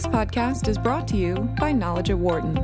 This 0.00 0.06
podcast 0.14 0.66
is 0.66 0.78
brought 0.78 1.06
to 1.08 1.18
you 1.18 1.34
by 1.58 1.72
Knowledge 1.72 2.08
at 2.08 2.18
Wharton. 2.18 2.54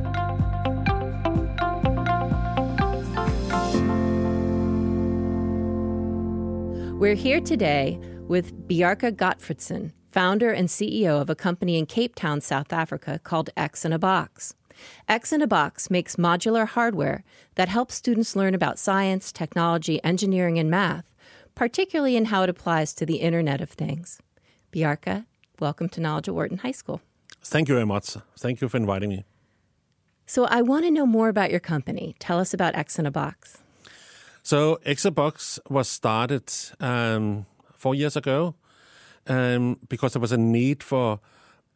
We're 6.97 7.13
here 7.13 7.39
today 7.39 7.99
with 8.27 8.67
Bjarke 8.67 9.11
Gottfredsen, 9.11 9.91
founder 10.07 10.49
and 10.49 10.67
CEO 10.67 11.21
of 11.21 11.29
a 11.29 11.35
company 11.35 11.77
in 11.77 11.85
Cape 11.85 12.15
Town, 12.15 12.41
South 12.41 12.73
Africa 12.73 13.19
called 13.23 13.51
XinaBox. 13.55 14.55
X 15.07 15.31
in 15.31 15.43
a 15.43 15.47
Box 15.47 15.91
makes 15.91 16.15
modular 16.15 16.67
hardware 16.67 17.23
that 17.53 17.69
helps 17.69 17.93
students 17.93 18.35
learn 18.35 18.55
about 18.55 18.79
science, 18.79 19.31
technology, 19.31 20.03
engineering, 20.03 20.57
and 20.57 20.71
math, 20.71 21.13
particularly 21.53 22.15
in 22.15 22.25
how 22.25 22.41
it 22.41 22.49
applies 22.49 22.95
to 22.95 23.05
the 23.05 23.17
Internet 23.17 23.61
of 23.61 23.69
Things. 23.69 24.19
Bjarke, 24.73 25.27
welcome 25.59 25.87
to 25.89 26.01
Knowledge 26.01 26.29
at 26.29 26.33
Wharton 26.33 26.57
High 26.57 26.71
School. 26.71 26.99
Thank 27.43 27.69
you 27.69 27.75
very 27.75 27.85
much. 27.85 28.17
Thank 28.37 28.61
you 28.61 28.69
for 28.69 28.77
inviting 28.77 29.09
me. 29.09 29.25
So, 30.25 30.45
I 30.45 30.61
want 30.61 30.83
to 30.83 30.91
know 30.91 31.05
more 31.05 31.29
about 31.29 31.51
your 31.51 31.61
company. 31.61 32.15
Tell 32.19 32.39
us 32.39 32.53
about 32.53 32.73
XinaBox. 32.73 33.59
So, 34.43 34.79
XinaBox 34.85 35.59
was 35.69 35.87
started 35.87 36.51
um, 36.79 37.45
four 37.73 37.95
years 37.95 38.17
ago 38.17 38.55
um, 39.27 39.79
because 39.87 40.13
there 40.13 40.21
was 40.21 40.33
a 40.33 40.37
need 40.37 40.83
for 40.83 41.19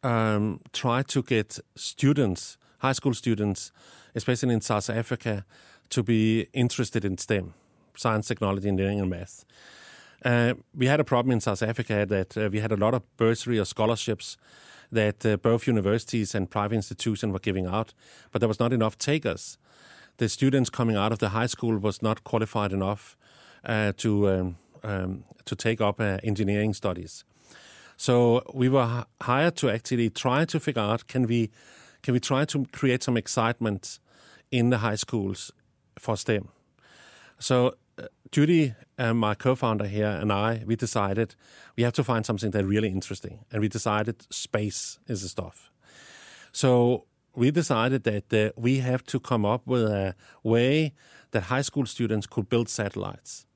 um, 0.02 0.60
try 0.72 1.02
to 1.02 1.22
get 1.22 1.58
students, 1.76 2.58
high 2.78 2.92
school 2.92 3.14
students, 3.14 3.72
especially 4.14 4.52
in 4.52 4.60
South 4.60 4.90
Africa, 4.90 5.44
to 5.90 6.02
be 6.02 6.48
interested 6.52 7.04
in 7.04 7.18
STEM, 7.18 7.54
science, 7.96 8.28
technology, 8.28 8.68
engineering, 8.68 9.00
and 9.00 9.10
math. 9.10 9.44
Uh, 10.24 10.54
we 10.74 10.86
had 10.86 11.00
a 11.00 11.04
problem 11.04 11.32
in 11.32 11.40
South 11.40 11.62
Africa 11.62 12.06
that 12.06 12.36
uh, 12.36 12.48
we 12.52 12.60
had 12.60 12.72
a 12.72 12.76
lot 12.76 12.94
of 12.94 13.02
bursary 13.16 13.58
or 13.58 13.64
scholarships 13.64 14.36
that 14.92 15.26
uh, 15.26 15.36
both 15.36 15.66
universities 15.66 16.34
and 16.34 16.50
private 16.50 16.76
institutions 16.76 17.32
were 17.32 17.38
giving 17.38 17.66
out, 17.66 17.94
but 18.30 18.40
there 18.40 18.48
was 18.48 18.60
not 18.60 18.72
enough 18.72 18.96
takers. 18.98 19.58
The 20.18 20.28
students 20.28 20.70
coming 20.70 20.96
out 20.96 21.12
of 21.12 21.18
the 21.18 21.30
high 21.30 21.46
school 21.46 21.78
was 21.78 22.02
not 22.02 22.22
qualified 22.24 22.72
enough 22.72 23.16
uh, 23.64 23.92
to 23.96 24.28
um, 24.28 24.56
um, 24.84 25.24
to 25.44 25.56
take 25.56 25.80
up 25.80 26.00
uh, 26.00 26.18
engineering 26.22 26.74
studies. 26.74 27.24
So 27.96 28.42
we 28.52 28.68
were 28.68 29.04
hired 29.22 29.56
to 29.56 29.70
actually 29.70 30.10
try 30.10 30.44
to 30.44 30.60
figure 30.60 30.82
out 30.82 31.06
can 31.08 31.26
we 31.26 31.50
can 32.02 32.14
we 32.14 32.20
try 32.20 32.44
to 32.44 32.66
create 32.72 33.02
some 33.02 33.16
excitement 33.16 33.98
in 34.50 34.70
the 34.70 34.78
high 34.78 34.96
schools 34.96 35.52
for 35.98 36.16
STEM. 36.16 36.48
So 37.38 37.74
Judy, 38.30 38.74
uh, 38.98 39.14
my 39.14 39.34
co-founder 39.34 39.86
here, 39.86 40.08
and 40.08 40.32
I, 40.32 40.62
we 40.66 40.76
decided 40.76 41.34
we 41.76 41.82
have 41.82 41.92
to 41.94 42.04
find 42.04 42.24
something 42.24 42.50
that's 42.50 42.66
really 42.66 42.88
interesting, 42.88 43.44
and 43.50 43.60
we 43.60 43.68
decided 43.68 44.26
space 44.32 44.98
is 45.06 45.22
the 45.22 45.28
stuff. 45.28 45.70
So 46.52 47.06
we 47.34 47.50
decided 47.50 48.04
that 48.04 48.32
uh, 48.32 48.52
we 48.56 48.78
have 48.78 49.04
to 49.04 49.20
come 49.20 49.44
up 49.44 49.66
with 49.66 49.84
a 49.84 50.14
way 50.42 50.92
that 51.30 51.44
high 51.44 51.62
school 51.62 51.86
students 51.86 52.26
could 52.26 52.48
build 52.48 52.68
satellites 52.68 53.46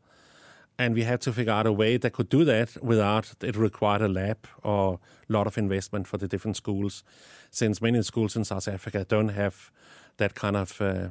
and 0.78 0.94
we 0.94 1.04
had 1.04 1.20
to 1.22 1.32
figure 1.32 1.52
out 1.52 1.66
a 1.66 1.72
way 1.72 1.96
that 1.96 2.12
could 2.12 2.28
do 2.28 2.44
that 2.44 2.82
without 2.82 3.34
it 3.42 3.56
required 3.56 4.02
a 4.02 4.08
lab 4.08 4.46
or 4.62 4.98
a 5.28 5.32
lot 5.32 5.46
of 5.46 5.56
investment 5.56 6.06
for 6.06 6.18
the 6.18 6.28
different 6.28 6.56
schools, 6.56 7.02
since 7.50 7.80
many 7.80 8.02
schools 8.02 8.36
in 8.36 8.44
South 8.44 8.68
Africa 8.68 9.04
don't 9.08 9.30
have 9.30 9.70
that 10.18 10.34
kind 10.34 10.56
of 10.56 10.80
uh, 10.80 11.08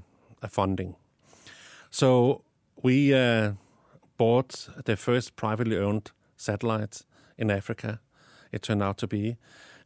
funding. 0.47 0.95
So 1.89 2.43
we 2.81 3.13
uh, 3.13 3.53
bought 4.17 4.69
the 4.85 4.95
first 4.95 5.35
privately 5.35 5.77
owned 5.77 6.11
satellite 6.37 7.03
in 7.37 7.51
Africa. 7.51 7.99
It 8.51 8.61
turned 8.61 8.83
out 8.83 8.97
to 8.99 9.07
be, 9.07 9.37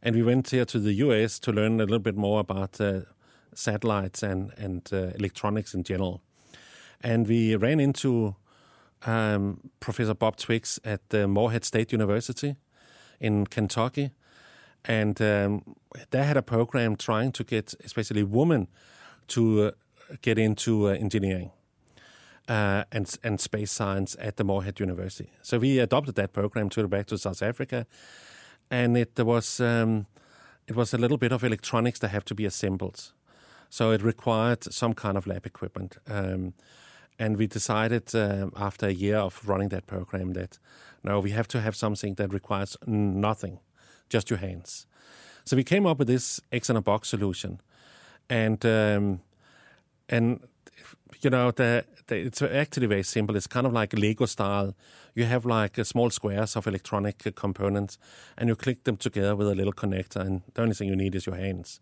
and 0.02 0.14
we 0.14 0.22
went 0.22 0.50
here 0.50 0.64
to 0.64 0.78
the 0.78 0.92
US 0.94 1.38
to 1.40 1.52
learn 1.52 1.80
a 1.80 1.84
little 1.84 1.98
bit 1.98 2.16
more 2.16 2.40
about 2.40 2.80
uh, 2.80 3.00
satellites 3.54 4.22
and 4.22 4.52
and 4.56 4.88
uh, 4.92 5.12
electronics 5.18 5.74
in 5.74 5.82
general. 5.84 6.20
And 7.02 7.26
we 7.26 7.56
ran 7.56 7.80
into 7.80 8.36
um, 9.06 9.70
Professor 9.80 10.14
Bob 10.14 10.36
Twiggs 10.36 10.78
at 10.84 11.08
the 11.08 11.26
Morehead 11.26 11.64
State 11.64 11.92
University 11.92 12.56
in 13.18 13.46
Kentucky, 13.46 14.10
and 14.84 15.20
um, 15.20 15.76
they 16.10 16.24
had 16.24 16.36
a 16.36 16.42
program 16.42 16.96
trying 16.96 17.32
to 17.32 17.44
get 17.44 17.74
especially 17.84 18.22
women 18.22 18.68
to 19.28 19.62
uh, 19.62 19.70
get 20.22 20.38
into 20.38 20.88
uh, 20.88 20.92
engineering. 20.92 21.50
Uh, 22.50 22.82
and 22.90 23.16
and 23.22 23.40
space 23.40 23.70
science 23.70 24.16
at 24.18 24.36
the 24.36 24.42
Morehead 24.42 24.80
University. 24.80 25.30
So 25.40 25.58
we 25.58 25.78
adopted 25.78 26.14
that 26.16 26.32
program, 26.32 26.68
it 26.76 26.90
back 26.90 27.06
to 27.06 27.16
South 27.16 27.42
Africa, 27.42 27.86
and 28.70 28.96
it 28.96 29.16
was 29.18 29.60
um, 29.60 30.06
it 30.66 30.74
was 30.74 30.92
a 30.92 30.98
little 30.98 31.16
bit 31.16 31.32
of 31.32 31.44
electronics 31.44 32.00
that 32.00 32.08
have 32.08 32.24
to 32.24 32.34
be 32.34 32.46
assembled. 32.46 33.12
So 33.68 33.92
it 33.92 34.02
required 34.02 34.64
some 34.64 34.94
kind 34.94 35.16
of 35.16 35.26
lab 35.26 35.46
equipment. 35.46 35.98
Um, 36.08 36.54
and 37.20 37.36
we 37.36 37.46
decided 37.46 38.14
um, 38.14 38.52
after 38.56 38.86
a 38.86 38.92
year 38.92 39.18
of 39.18 39.46
running 39.46 39.68
that 39.68 39.86
program 39.86 40.32
that 40.32 40.58
no, 41.04 41.20
we 41.20 41.30
have 41.30 41.46
to 41.48 41.60
have 41.60 41.76
something 41.76 42.14
that 42.14 42.32
requires 42.32 42.76
nothing, 42.86 43.60
just 44.08 44.28
your 44.28 44.38
hands. 44.38 44.86
So 45.44 45.56
we 45.56 45.64
came 45.64 45.86
up 45.86 45.98
with 45.98 46.08
this 46.08 46.40
XinaBox 46.52 47.06
solution, 47.06 47.60
and 48.28 48.64
um, 48.66 49.20
and 50.08 50.40
you 51.20 51.30
know 51.30 51.50
the, 51.50 51.84
the, 52.06 52.16
it's 52.16 52.42
actually 52.42 52.86
very 52.86 53.02
simple. 53.02 53.36
It's 53.36 53.46
kind 53.46 53.66
of 53.66 53.72
like 53.72 53.92
Lego 53.92 54.26
style. 54.26 54.74
You 55.14 55.24
have 55.24 55.44
like 55.44 55.76
small 55.84 56.10
squares 56.10 56.56
of 56.56 56.66
electronic 56.66 57.34
components, 57.34 57.98
and 58.36 58.48
you 58.48 58.56
click 58.56 58.84
them 58.84 58.96
together 58.96 59.36
with 59.36 59.48
a 59.48 59.54
little 59.54 59.72
connector, 59.72 60.20
and 60.20 60.42
the 60.54 60.62
only 60.62 60.74
thing 60.74 60.88
you 60.88 60.96
need 60.96 61.14
is 61.14 61.26
your 61.26 61.36
hands, 61.36 61.80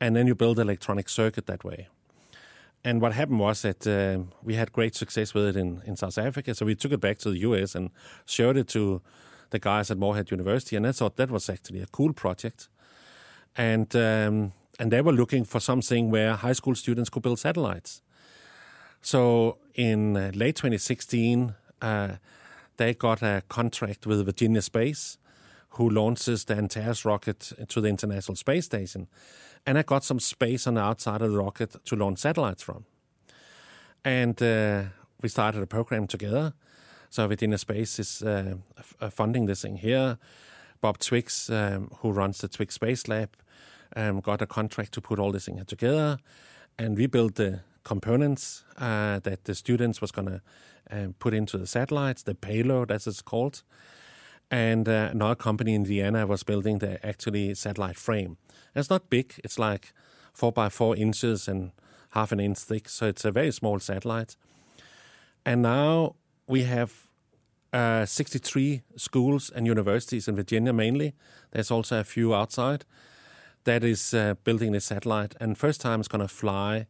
and 0.00 0.16
then 0.16 0.26
you 0.26 0.34
build 0.34 0.58
an 0.58 0.68
electronic 0.68 1.08
circuit 1.08 1.46
that 1.46 1.64
way 1.64 1.88
and 2.84 3.00
what 3.00 3.12
happened 3.12 3.40
was 3.40 3.62
that 3.62 3.86
uh, 3.86 4.24
we 4.42 4.54
had 4.54 4.72
great 4.72 4.94
success 4.94 5.34
with 5.34 5.44
it 5.44 5.56
in, 5.56 5.82
in 5.84 5.96
South 5.96 6.16
Africa. 6.16 6.54
So 6.54 6.64
we 6.64 6.74
took 6.74 6.92
it 6.92 7.00
back 7.00 7.18
to 7.18 7.30
the 7.30 7.38
US 7.40 7.74
and 7.74 7.90
showed 8.24 8.56
it 8.56 8.68
to 8.68 9.02
the 9.50 9.58
guys 9.58 9.90
at 9.90 9.98
Morehead 9.98 10.30
University, 10.30 10.76
and 10.76 10.86
I 10.86 10.92
thought 10.92 11.16
that 11.16 11.30
was 11.30 11.50
actually 11.50 11.82
a 11.82 11.86
cool 11.86 12.12
project. 12.12 12.68
And 13.56 13.94
um, 13.96 14.52
and 14.78 14.90
they 14.90 15.02
were 15.02 15.12
looking 15.12 15.44
for 15.44 15.60
something 15.60 16.10
where 16.10 16.36
high 16.36 16.54
school 16.54 16.74
students 16.74 17.10
could 17.10 17.22
build 17.22 17.38
satellites. 17.38 18.00
So 19.00 19.58
in 19.74 20.16
uh, 20.16 20.30
late 20.34 20.56
2016, 20.56 21.54
uh, 21.80 22.16
they 22.76 22.94
got 22.94 23.22
a 23.22 23.42
contract 23.48 24.06
with 24.06 24.24
Virginia 24.24 24.62
Space, 24.62 25.18
who 25.70 25.88
launches 25.88 26.44
the 26.44 26.54
Antares 26.56 27.04
rocket 27.04 27.52
to 27.68 27.80
the 27.80 27.88
International 27.88 28.36
Space 28.36 28.64
Station 28.64 29.08
and 29.66 29.78
I 29.78 29.82
got 29.82 30.04
some 30.04 30.20
space 30.20 30.66
on 30.66 30.74
the 30.74 30.80
outside 30.80 31.22
of 31.22 31.32
the 31.32 31.38
rocket 31.38 31.76
to 31.84 31.96
launch 31.96 32.18
satellites 32.18 32.62
from. 32.62 32.84
And 34.04 34.40
uh, 34.42 34.84
we 35.20 35.28
started 35.28 35.62
a 35.62 35.66
program 35.66 36.06
together. 36.06 36.54
So 37.10 37.26
Virginia 37.26 37.58
Space 37.58 37.98
is 37.98 38.22
uh, 38.22 38.54
f- 38.78 39.12
funding 39.12 39.46
this 39.46 39.62
thing 39.62 39.76
here. 39.76 40.18
Bob 40.80 40.98
Twiggs, 40.98 41.50
um, 41.50 41.90
who 41.98 42.10
runs 42.10 42.38
the 42.38 42.48
Twiggs 42.48 42.74
Space 42.74 43.06
Lab, 43.08 43.36
um, 43.96 44.20
got 44.20 44.40
a 44.40 44.46
contract 44.46 44.92
to 44.92 45.00
put 45.00 45.18
all 45.18 45.32
this 45.32 45.44
thing 45.44 45.62
together, 45.66 46.18
and 46.78 46.96
we 46.96 47.06
built 47.06 47.34
the 47.34 47.60
components 47.84 48.64
uh, 48.78 49.20
that 49.20 49.44
the 49.44 49.54
students 49.54 50.00
was 50.00 50.10
going 50.12 50.28
to 50.28 50.42
um, 50.90 51.14
put 51.18 51.34
into 51.34 51.58
the 51.58 51.66
satellites, 51.66 52.22
the 52.22 52.34
payload 52.34 52.90
as 52.90 53.06
it's 53.06 53.22
called. 53.22 53.62
And 54.50 54.88
uh, 54.88 55.10
another 55.12 55.36
company 55.36 55.74
in 55.74 55.82
Indiana 55.82 56.26
was 56.26 56.42
building 56.42 56.78
the 56.78 57.04
actually 57.06 57.54
satellite 57.54 57.96
frame. 57.96 58.36
And 58.74 58.80
it's 58.80 58.90
not 58.90 59.08
big; 59.08 59.34
it's 59.44 59.58
like 59.58 59.92
four 60.32 60.52
by 60.52 60.68
four 60.68 60.96
inches 60.96 61.48
and 61.48 61.70
half 62.10 62.32
an 62.32 62.40
inch 62.40 62.58
thick, 62.58 62.88
so 62.88 63.06
it's 63.06 63.24
a 63.24 63.30
very 63.30 63.52
small 63.52 63.78
satellite. 63.78 64.36
And 65.46 65.62
now 65.62 66.16
we 66.46 66.64
have 66.64 67.06
uh, 67.72 68.04
63 68.04 68.82
schools 68.96 69.50
and 69.50 69.66
universities 69.66 70.26
in 70.26 70.34
Virginia 70.34 70.72
mainly. 70.72 71.14
There's 71.52 71.70
also 71.70 72.00
a 72.00 72.04
few 72.04 72.34
outside 72.34 72.84
that 73.64 73.84
is 73.84 74.14
uh, 74.14 74.34
building 74.44 74.72
this 74.72 74.86
satellite. 74.86 75.34
And 75.40 75.56
first 75.56 75.80
time 75.80 76.00
it's 76.00 76.08
going 76.08 76.22
to 76.22 76.28
fly 76.28 76.86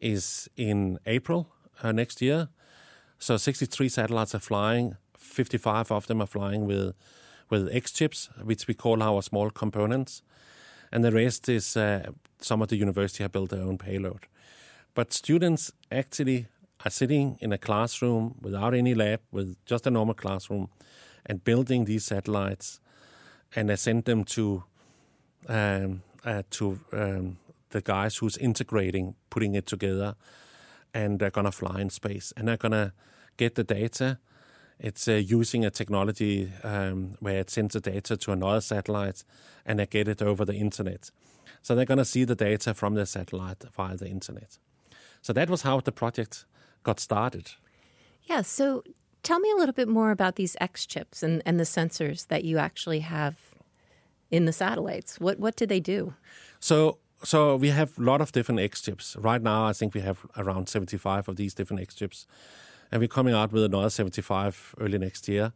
is 0.00 0.48
in 0.56 0.98
April 1.06 1.52
uh, 1.82 1.92
next 1.92 2.22
year. 2.22 2.48
So 3.18 3.36
63 3.36 3.88
satellites 3.88 4.34
are 4.34 4.40
flying. 4.40 4.96
55 5.18 5.90
of 5.90 6.06
them 6.06 6.20
are 6.20 6.26
flying 6.26 6.66
with 6.66 6.94
with 7.48 7.68
X 7.72 7.92
chips, 7.92 8.28
which 8.42 8.66
we 8.66 8.74
call 8.74 9.00
our 9.00 9.22
small 9.22 9.50
components 9.50 10.22
and 10.92 11.04
the 11.04 11.12
rest 11.12 11.48
is 11.48 11.76
uh, 11.76 12.10
some 12.40 12.62
of 12.62 12.68
the 12.68 12.76
university 12.76 13.22
have 13.24 13.32
built 13.32 13.50
their 13.50 13.62
own 13.62 13.78
payload. 13.78 14.26
But 14.94 15.12
students 15.12 15.72
actually 15.90 16.46
are 16.84 16.90
sitting 16.90 17.38
in 17.40 17.52
a 17.52 17.58
classroom 17.58 18.36
without 18.40 18.74
any 18.74 18.94
lab, 18.94 19.20
with 19.30 19.56
just 19.66 19.86
a 19.86 19.90
normal 19.90 20.14
classroom, 20.14 20.68
and 21.24 21.44
building 21.44 21.84
these 21.84 22.04
satellites, 22.04 22.80
and 23.54 23.68
they 23.68 23.76
send 23.76 24.04
them 24.04 24.24
to 24.24 24.64
um, 25.48 26.02
uh, 26.24 26.42
to 26.50 26.80
um, 26.92 27.38
the 27.70 27.80
guys 27.80 28.16
who's 28.16 28.36
integrating, 28.36 29.14
putting 29.30 29.54
it 29.54 29.66
together, 29.66 30.14
and 30.94 31.18
they're 31.18 31.30
gonna 31.30 31.52
fly 31.52 31.80
in 31.80 31.90
space, 31.90 32.32
and 32.36 32.48
they're 32.48 32.56
gonna 32.56 32.92
get 33.36 33.54
the 33.54 33.64
data 33.64 34.18
it's 34.78 35.08
uh, 35.08 35.12
using 35.12 35.64
a 35.64 35.70
technology 35.70 36.52
um, 36.62 37.16
where 37.20 37.38
it 37.38 37.50
sends 37.50 37.72
the 37.72 37.80
data 37.80 38.16
to 38.16 38.32
another 38.32 38.60
satellite 38.60 39.24
and 39.64 39.78
they 39.78 39.86
get 39.86 40.06
it 40.06 40.20
over 40.20 40.44
the 40.44 40.54
internet. 40.54 41.10
So 41.62 41.74
they're 41.74 41.86
going 41.86 41.98
to 41.98 42.04
see 42.04 42.24
the 42.24 42.34
data 42.34 42.74
from 42.74 42.94
the 42.94 43.06
satellite 43.06 43.64
via 43.74 43.96
the 43.96 44.08
internet. 44.08 44.58
So 45.22 45.32
that 45.32 45.48
was 45.48 45.62
how 45.62 45.80
the 45.80 45.92
project 45.92 46.44
got 46.82 47.00
started. 47.00 47.52
Yeah. 48.24 48.42
So 48.42 48.84
tell 49.22 49.40
me 49.40 49.50
a 49.50 49.56
little 49.56 49.72
bit 49.72 49.88
more 49.88 50.10
about 50.10 50.36
these 50.36 50.56
X 50.60 50.84
chips 50.84 51.22
and, 51.22 51.42
and 51.46 51.58
the 51.58 51.64
sensors 51.64 52.28
that 52.28 52.44
you 52.44 52.58
actually 52.58 53.00
have 53.00 53.36
in 54.30 54.44
the 54.44 54.52
satellites. 54.52 55.18
What 55.18 55.38
what 55.38 55.56
did 55.56 55.68
they 55.68 55.80
do? 55.80 56.14
So 56.60 56.98
so 57.26 57.56
we 57.56 57.70
have 57.70 57.98
a 57.98 58.02
lot 58.02 58.20
of 58.20 58.30
different 58.30 58.60
X 58.60 58.80
chips. 58.80 59.16
Right 59.18 59.42
now, 59.42 59.66
I 59.66 59.72
think 59.72 59.94
we 59.94 60.00
have 60.02 60.24
around 60.36 60.68
75 60.68 61.28
of 61.28 61.36
these 61.36 61.54
different 61.54 61.82
X 61.82 61.94
chips 61.94 62.26
and 62.90 63.00
we're 63.00 63.08
coming 63.08 63.34
out 63.34 63.52
with 63.52 63.64
another 63.64 63.90
75 63.90 64.74
early 64.80 64.98
next 64.98 65.28
year. 65.28 65.52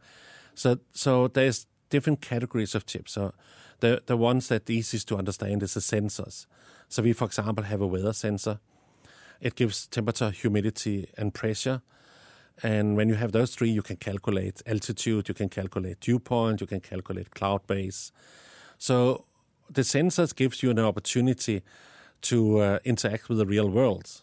So 0.55 0.78
so 0.93 1.28
there's 1.28 1.67
different 1.88 2.20
categories 2.20 2.75
of 2.75 2.87
chips. 2.87 3.12
So 3.12 3.32
the 3.81 4.02
the 4.06 4.17
ones 4.17 4.49
that 4.49 4.69
easiest 4.69 5.08
to 5.08 5.17
understand 5.17 5.62
is 5.62 5.75
the 5.75 5.81
sensors. 5.81 6.46
So 6.88 7.02
we, 7.02 7.12
for 7.12 7.26
example, 7.26 7.64
have 7.64 7.81
a 7.81 7.87
weather 7.87 8.12
sensor. 8.12 8.58
It 9.40 9.55
gives 9.55 9.87
temperature, 9.87 10.31
humidity, 10.31 11.08
and 11.17 11.32
pressure. 11.32 11.82
And 12.62 12.96
when 12.96 13.08
you 13.08 13.14
have 13.14 13.32
those 13.32 13.55
three, 13.55 13.70
you 13.70 13.81
can 13.81 13.96
calculate 13.96 14.61
altitude, 14.67 15.28
you 15.28 15.34
can 15.34 15.49
calculate 15.49 16.00
dew 16.00 16.19
point, 16.19 16.61
you 16.61 16.67
can 16.67 16.81
calculate 16.81 17.31
cloud 17.31 17.67
base. 17.67 18.12
So 18.76 19.25
the 19.70 19.82
sensors 19.82 20.34
gives 20.34 20.62
you 20.62 20.70
an 20.70 20.78
opportunity 20.78 21.62
to 22.22 22.58
uh, 22.58 22.78
interact 22.84 23.28
with 23.28 23.38
the 23.38 23.46
real 23.46 23.69
world, 23.69 24.22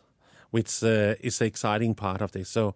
which 0.51 0.83
uh, 0.83 1.15
is 1.21 1.39
the 1.39 1.45
exciting 1.45 1.95
part 1.95 2.21
of 2.21 2.31
this. 2.31 2.49
So 2.49 2.75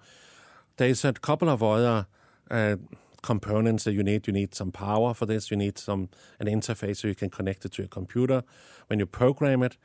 there's 0.78 1.06
a 1.06 1.14
couple 1.14 1.50
of 1.50 1.62
other 1.62 2.08
uh, 2.50 2.78
components 3.22 3.84
that 3.84 3.94
you 3.94 4.04
need. 4.04 4.28
You 4.28 4.34
need 4.34 4.56
some 4.56 4.72
power 4.72 5.14
for 5.14 5.26
this. 5.26 5.52
You 5.52 5.58
need 5.58 5.78
some 5.78 6.10
an 6.40 6.48
interface 6.48 6.98
so 6.98 7.08
you 7.08 7.16
can 7.16 7.30
connect 7.30 7.66
it 7.66 7.74
to 7.74 7.84
your 7.84 7.90
computer 7.90 8.44
when 8.88 9.00
you 9.00 9.06
program 9.06 9.64
it. 9.64 9.78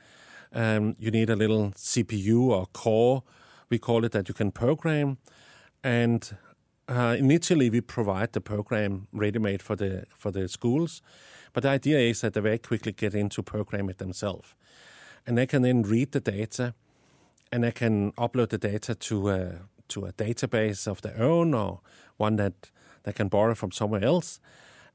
Um, 0.52 0.96
you 0.98 1.10
need 1.10 1.28
a 1.28 1.36
little 1.36 1.72
CPU 1.72 2.48
or 2.48 2.66
core, 2.66 3.24
we 3.68 3.78
call 3.78 4.04
it, 4.04 4.12
that 4.12 4.28
you 4.28 4.34
can 4.34 4.52
program. 4.52 5.18
And 5.82 6.36
uh, 6.88 7.16
initially, 7.18 7.68
we 7.68 7.80
provide 7.80 8.32
the 8.32 8.40
program 8.40 9.08
ready-made 9.12 9.60
for 9.60 9.74
the 9.74 10.04
for 10.16 10.30
the 10.30 10.48
schools, 10.48 11.02
but 11.56 11.62
the 11.62 11.70
idea 11.70 11.98
is 11.98 12.20
that 12.20 12.34
they 12.34 12.40
very 12.40 12.58
quickly 12.58 12.92
get 12.92 13.14
into 13.14 13.42
program 13.42 13.88
it 13.88 13.96
themselves, 13.96 14.54
and 15.26 15.38
they 15.38 15.46
can 15.46 15.62
then 15.62 15.80
read 15.80 16.12
the 16.12 16.20
data, 16.20 16.74
and 17.50 17.64
they 17.64 17.72
can 17.72 18.12
upload 18.12 18.50
the 18.50 18.58
data 18.58 18.94
to 18.94 19.30
uh, 19.30 19.52
to 19.88 20.04
a 20.04 20.12
database 20.12 20.86
of 20.86 21.00
their 21.00 21.18
own 21.18 21.54
or 21.54 21.80
one 22.18 22.36
that 22.36 22.70
they 23.04 23.12
can 23.14 23.28
borrow 23.28 23.54
from 23.54 23.72
somewhere 23.72 24.04
else, 24.04 24.38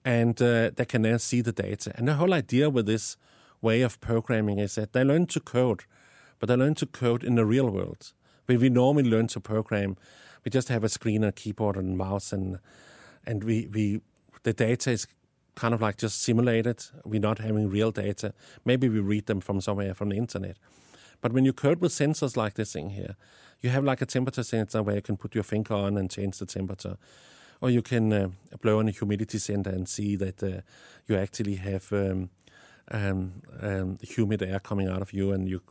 and 0.05 0.39
uh, 0.39 0.69
they 0.75 0.85
can 0.85 1.01
then 1.01 1.17
see 1.17 1.41
the 1.41 1.51
data. 1.51 1.93
And 1.95 2.07
the 2.07 2.13
whole 2.13 2.31
idea 2.31 2.69
with 2.69 2.85
this 2.85 3.17
way 3.59 3.81
of 3.81 3.99
programming 3.99 4.59
is 4.59 4.75
that 4.75 4.93
they 4.93 5.03
learn 5.03 5.25
to 5.27 5.39
code, 5.39 5.85
but 6.37 6.47
they 6.47 6.55
learn 6.55 6.75
to 6.75 6.85
code 6.85 7.23
in 7.23 7.33
the 7.33 7.45
real 7.45 7.71
world. 7.71 8.13
When 8.45 8.59
we 8.59 8.69
normally 8.69 9.09
learn 9.09 9.25
to 9.29 9.39
program, 9.39 9.97
we 10.45 10.51
just 10.51 10.69
have 10.69 10.83
a 10.83 10.89
screen, 10.89 11.23
a 11.23 11.31
keyboard, 11.31 11.75
and 11.75 11.93
a 11.93 11.97
mouse, 11.97 12.31
and 12.31 12.59
and 13.25 13.43
we 13.43 13.67
we 13.73 14.01
the 14.43 14.53
data 14.53 14.91
is 14.91 15.07
kind 15.55 15.73
of 15.73 15.81
like 15.81 15.97
just 15.97 16.21
simulated. 16.21 16.83
We're 17.03 17.19
not 17.19 17.39
having 17.39 17.69
real 17.69 17.91
data. 17.91 18.33
Maybe 18.65 18.89
we 18.89 18.99
read 18.99 19.25
them 19.25 19.41
from 19.41 19.61
somewhere 19.61 19.93
from 19.93 20.09
the 20.09 20.17
internet. 20.17 20.57
But 21.21 21.33
when 21.33 21.45
you 21.45 21.53
code 21.53 21.81
with 21.81 21.91
sensors 21.91 22.35
like 22.35 22.55
this 22.55 22.73
thing 22.73 22.91
here, 22.91 23.15
you 23.61 23.69
have 23.69 23.83
like 23.83 24.01
a 24.01 24.05
temperature 24.05 24.43
sensor 24.43 24.81
where 24.81 24.95
you 24.95 25.01
can 25.01 25.17
put 25.17 25.35
your 25.35 25.43
finger 25.43 25.75
on 25.75 25.97
and 25.97 26.09
change 26.09 26.39
the 26.39 26.45
temperature. 26.45 26.97
Or 27.61 27.69
you 27.69 27.83
can 27.83 28.11
uh, 28.11 28.29
blow 28.61 28.79
on 28.79 28.87
a 28.87 28.91
humidity 28.91 29.37
sensor 29.37 29.69
and 29.69 29.87
see 29.87 30.15
that 30.15 30.41
uh, 30.41 30.61
you 31.07 31.15
actually 31.15 31.55
have 31.57 31.93
um, 31.93 32.31
um, 32.89 33.33
um, 33.61 33.99
humid 34.01 34.41
air 34.41 34.59
coming 34.59 34.87
out 34.87 35.01
of 35.03 35.13
you. 35.13 35.31
And 35.31 35.47
you 35.47 35.61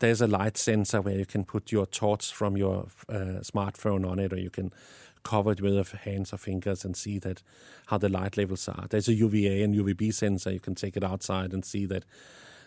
there's 0.00 0.20
a 0.20 0.26
light 0.26 0.56
sensor 0.56 1.00
where 1.00 1.16
you 1.16 1.26
can 1.26 1.44
put 1.44 1.72
your 1.72 1.86
torch 1.86 2.32
from 2.32 2.56
your 2.56 2.88
uh, 3.08 3.40
smartphone 3.42 4.08
on 4.08 4.18
it, 4.18 4.32
or 4.32 4.38
you 4.38 4.50
can 4.50 4.72
cover 5.28 5.52
it 5.52 5.60
with 5.60 5.92
hands 5.92 6.32
or 6.32 6.38
fingers 6.38 6.86
and 6.86 6.96
see 6.96 7.18
that 7.18 7.42
how 7.86 7.98
the 7.98 8.08
light 8.08 8.38
levels 8.38 8.66
are. 8.66 8.86
There's 8.88 9.08
a 9.08 9.14
UVA 9.14 9.62
and 9.62 9.74
UVB 9.74 10.14
sensor. 10.14 10.50
You 10.50 10.60
can 10.60 10.74
take 10.74 10.96
it 10.96 11.04
outside 11.04 11.52
and 11.52 11.66
see 11.66 11.84
that 11.84 12.04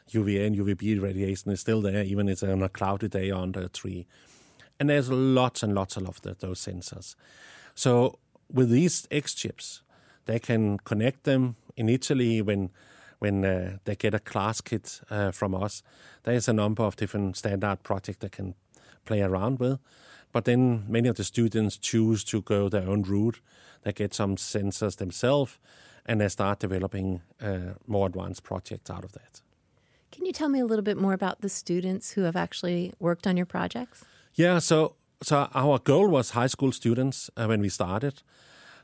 UVA 0.10 0.46
and 0.46 0.56
UVB 0.56 1.02
radiation 1.02 1.52
is 1.52 1.60
still 1.60 1.82
there, 1.82 2.04
even 2.04 2.30
if 2.30 2.34
it's 2.34 2.44
on 2.44 2.62
a 2.62 2.70
cloudy 2.70 3.08
day 3.08 3.32
under 3.32 3.62
a 3.62 3.70
tree. 3.70 4.06
And 4.80 4.92
there's 4.92 5.10
lots 5.10 5.64
and 5.64 5.74
lots 5.74 5.98
of 5.98 6.22
those 6.22 6.60
sensors. 6.60 7.16
So 7.74 8.20
with 8.54 8.70
these 8.70 9.08
X 9.10 9.34
chips, 9.34 9.82
they 10.26 10.38
can 10.38 10.78
connect 10.80 11.24
them 11.24 11.56
initially 11.76 12.44
when 12.44 12.70
when 13.18 13.46
uh, 13.46 13.78
they 13.86 13.96
get 13.96 14.14
a 14.16 14.20
class 14.20 14.62
kit 14.62 15.02
uh, 15.10 15.32
from 15.32 15.54
us. 15.54 15.84
There's 16.24 16.48
a 16.48 16.54
number 16.54 16.84
of 16.84 16.96
different 16.96 17.38
standard 17.38 17.84
projects 17.84 18.18
they 18.20 18.30
can 18.30 18.56
play 19.06 19.22
around 19.22 19.60
with. 19.60 19.80
But 20.32 20.46
then 20.46 20.86
many 20.88 21.10
of 21.10 21.16
the 21.16 21.24
students 21.24 21.78
choose 21.78 22.24
to 22.26 22.42
go 22.42 22.70
their 22.70 22.88
own 22.88 23.04
route. 23.04 23.42
They 23.84 23.94
get 23.94 24.14
some 24.14 24.36
sensors 24.36 24.96
themselves 24.96 25.60
and 26.06 26.20
they 26.20 26.30
start 26.30 26.60
developing 26.60 27.22
uh, 27.42 27.74
more 27.88 28.08
advanced 28.08 28.44
projects 28.44 28.90
out 28.90 29.04
of 29.04 29.12
that. 29.12 29.42
Can 30.12 30.26
you 30.26 30.34
tell 30.34 30.50
me 30.50 30.60
a 30.60 30.66
little 30.66 30.84
bit 30.84 30.98
more 30.98 31.14
about 31.14 31.42
the 31.42 31.50
students 31.50 32.12
who 32.12 32.24
have 32.24 32.36
actually 32.36 32.94
worked 33.00 33.28
on 33.28 33.38
your 33.38 33.46
projects? 33.46 34.06
Yeah, 34.36 34.60
so 34.60 34.96
so 35.24 35.48
our 35.54 35.80
goal 35.80 36.08
was 36.08 36.32
high 36.32 36.48
school 36.48 36.72
students 36.72 37.30
uh, 37.38 37.46
when 37.46 37.62
we 37.62 37.70
started. 37.70 38.24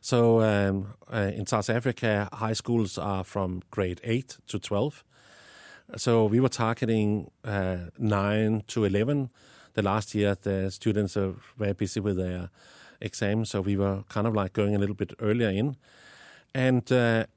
So 0.01 0.41
um, 0.41 0.93
uh, 1.11 1.31
in 1.33 1.47
South 1.47 1.69
Africa, 1.69 2.29
high 2.31 2.53
schools 2.53 2.97
are 2.97 3.23
from 3.23 3.61
grade 3.71 3.99
eight 4.03 4.37
to 4.47 4.59
twelve. 4.59 5.03
So 5.95 6.25
we 6.25 6.39
were 6.39 6.49
targeting 6.49 7.31
uh, 7.43 7.89
nine 7.97 8.63
to 8.67 8.85
eleven. 8.85 9.29
The 9.77 9.83
last 9.83 10.15
year, 10.15 10.35
the 10.41 10.71
students 10.71 11.15
are 11.17 11.35
very 11.55 11.73
busy 11.73 11.99
with 11.99 12.17
their 12.17 12.49
exams, 12.99 13.51
so 13.51 13.61
we 13.61 13.77
were 13.77 14.05
kind 14.09 14.25
of 14.25 14.33
like 14.33 14.53
going 14.53 14.73
a 14.73 14.79
little 14.79 14.95
bit 14.95 15.13
earlier 15.21 15.49
in. 15.49 15.77
And 16.55 16.91
uh, 16.91 17.27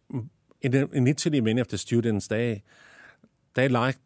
initially, 0.63 1.43
many 1.43 1.61
of 1.61 1.69
the 1.69 1.77
students 1.77 2.29
they 2.29 2.63
they 3.53 3.69
like 3.69 3.99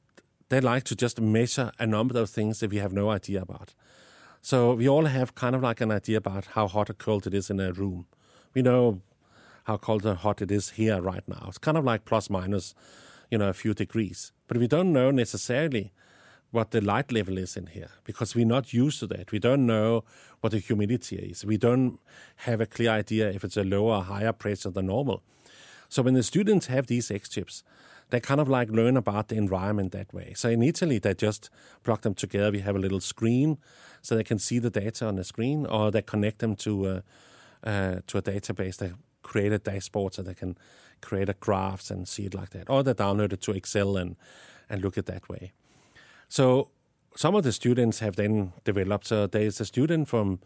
they 0.48 0.60
like 0.60 0.82
to 0.86 0.96
just 0.96 1.20
measure 1.20 1.70
a 1.78 1.86
number 1.86 2.20
of 2.20 2.28
things 2.28 2.58
that 2.58 2.72
we 2.72 2.78
have 2.78 2.92
no 2.92 3.08
idea 3.08 3.40
about. 3.40 3.72
So 4.42 4.74
we 4.74 4.88
all 4.88 5.04
have 5.04 5.36
kind 5.36 5.54
of 5.54 5.62
like 5.62 5.80
an 5.80 5.92
idea 5.92 6.16
about 6.16 6.46
how 6.56 6.66
hot 6.66 6.90
or 6.90 6.94
cold 6.94 7.28
it 7.28 7.34
is 7.34 7.50
in 7.50 7.60
a 7.60 7.70
room. 7.70 8.06
We 8.52 8.62
know 8.62 9.00
how 9.66 9.76
cold 9.76 10.04
or 10.04 10.16
hot 10.16 10.42
it 10.42 10.50
is 10.50 10.70
here 10.70 11.00
right 11.00 11.22
now. 11.28 11.44
It's 11.46 11.58
kind 11.58 11.78
of 11.78 11.84
like 11.84 12.04
plus 12.04 12.28
minus, 12.28 12.74
you 13.30 13.38
know, 13.38 13.48
a 13.48 13.54
few 13.54 13.74
degrees. 13.74 14.32
But 14.48 14.56
we 14.56 14.66
don't 14.66 14.92
know 14.92 15.12
necessarily 15.12 15.92
what 16.54 16.70
the 16.70 16.80
light 16.80 17.10
level 17.10 17.36
is 17.36 17.56
in 17.56 17.66
here 17.66 17.90
because 18.04 18.34
we're 18.34 18.46
not 18.46 18.72
used 18.72 19.00
to 19.00 19.06
that. 19.08 19.32
We 19.32 19.40
don't 19.40 19.66
know 19.66 20.04
what 20.40 20.52
the 20.52 20.58
humidity 20.58 21.16
is. 21.16 21.44
We 21.44 21.56
don't 21.56 21.98
have 22.36 22.60
a 22.60 22.66
clear 22.66 22.90
idea 22.90 23.28
if 23.30 23.42
it's 23.42 23.56
a 23.56 23.64
lower 23.64 23.96
or 23.96 24.04
higher 24.04 24.32
pressure 24.32 24.70
than 24.70 24.86
normal. 24.86 25.22
So 25.88 26.02
when 26.02 26.14
the 26.14 26.22
students 26.22 26.66
have 26.66 26.86
these 26.86 27.10
X 27.10 27.28
chips, 27.28 27.64
they 28.10 28.20
kind 28.20 28.40
of 28.40 28.48
like 28.48 28.70
learn 28.70 28.96
about 28.96 29.28
the 29.28 29.36
environment 29.36 29.90
that 29.92 30.14
way. 30.14 30.32
So 30.36 30.48
in 30.48 30.62
Italy, 30.62 30.98
they 30.98 31.14
just 31.14 31.50
plug 31.82 32.02
them 32.02 32.14
together. 32.14 32.52
We 32.52 32.60
have 32.60 32.76
a 32.76 32.78
little 32.78 33.00
screen 33.00 33.58
so 34.00 34.14
they 34.14 34.24
can 34.24 34.38
see 34.38 34.60
the 34.60 34.70
data 34.70 35.06
on 35.06 35.16
the 35.16 35.24
screen, 35.24 35.66
or 35.66 35.90
they 35.90 36.02
connect 36.02 36.38
them 36.38 36.54
to 36.56 36.88
a, 36.88 37.02
uh, 37.64 37.96
to 38.06 38.18
a 38.18 38.22
database. 38.22 38.76
They 38.76 38.92
create 39.22 39.52
a 39.52 39.58
dashboard 39.58 40.14
so 40.14 40.22
they 40.22 40.34
can 40.34 40.56
create 41.00 41.28
a 41.28 41.34
graphs 41.34 41.90
and 41.90 42.06
see 42.06 42.26
it 42.26 42.34
like 42.34 42.50
that, 42.50 42.70
or 42.70 42.82
they 42.84 42.94
download 42.94 43.32
it 43.32 43.40
to 43.42 43.52
Excel 43.52 43.96
and 43.96 44.16
and 44.70 44.82
look 44.82 44.96
at 44.96 45.06
that 45.06 45.28
way. 45.28 45.52
So 46.28 46.70
some 47.16 47.34
of 47.34 47.44
the 47.44 47.52
students 47.52 48.00
have 48.00 48.16
then 48.16 48.52
developed. 48.64 49.06
So 49.06 49.26
there 49.26 49.42
is 49.42 49.60
a 49.60 49.64
student 49.64 50.08
from 50.08 50.40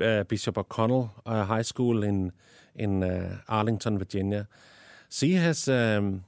uh, 0.00 0.24
Bishop 0.24 0.58
O'Connell 0.58 1.10
uh, 1.26 1.44
High 1.44 1.62
School 1.62 2.02
in 2.02 2.32
in 2.74 3.02
uh, 3.02 3.38
Arlington, 3.48 3.98
Virginia. 3.98 4.48
She 5.10 5.34
has 5.34 5.68
um, 5.68 6.24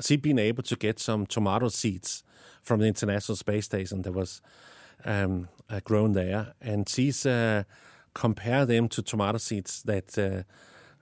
she 0.00 0.16
been 0.16 0.38
able 0.38 0.62
to 0.64 0.76
get 0.76 0.98
some 0.98 1.26
tomato 1.26 1.68
seeds 1.68 2.22
from 2.62 2.80
the 2.80 2.86
International 2.86 3.36
Space 3.36 3.64
Station 3.64 4.02
that 4.02 4.12
was 4.12 4.42
um, 5.04 5.48
uh, 5.70 5.80
grown 5.84 6.12
there, 6.12 6.54
and 6.60 6.88
she's 6.88 7.24
uh, 7.24 7.64
compare 8.14 8.66
them 8.66 8.88
to 8.88 9.02
tomato 9.02 9.38
seeds 9.38 9.82
that 9.84 10.18
uh, 10.18 10.42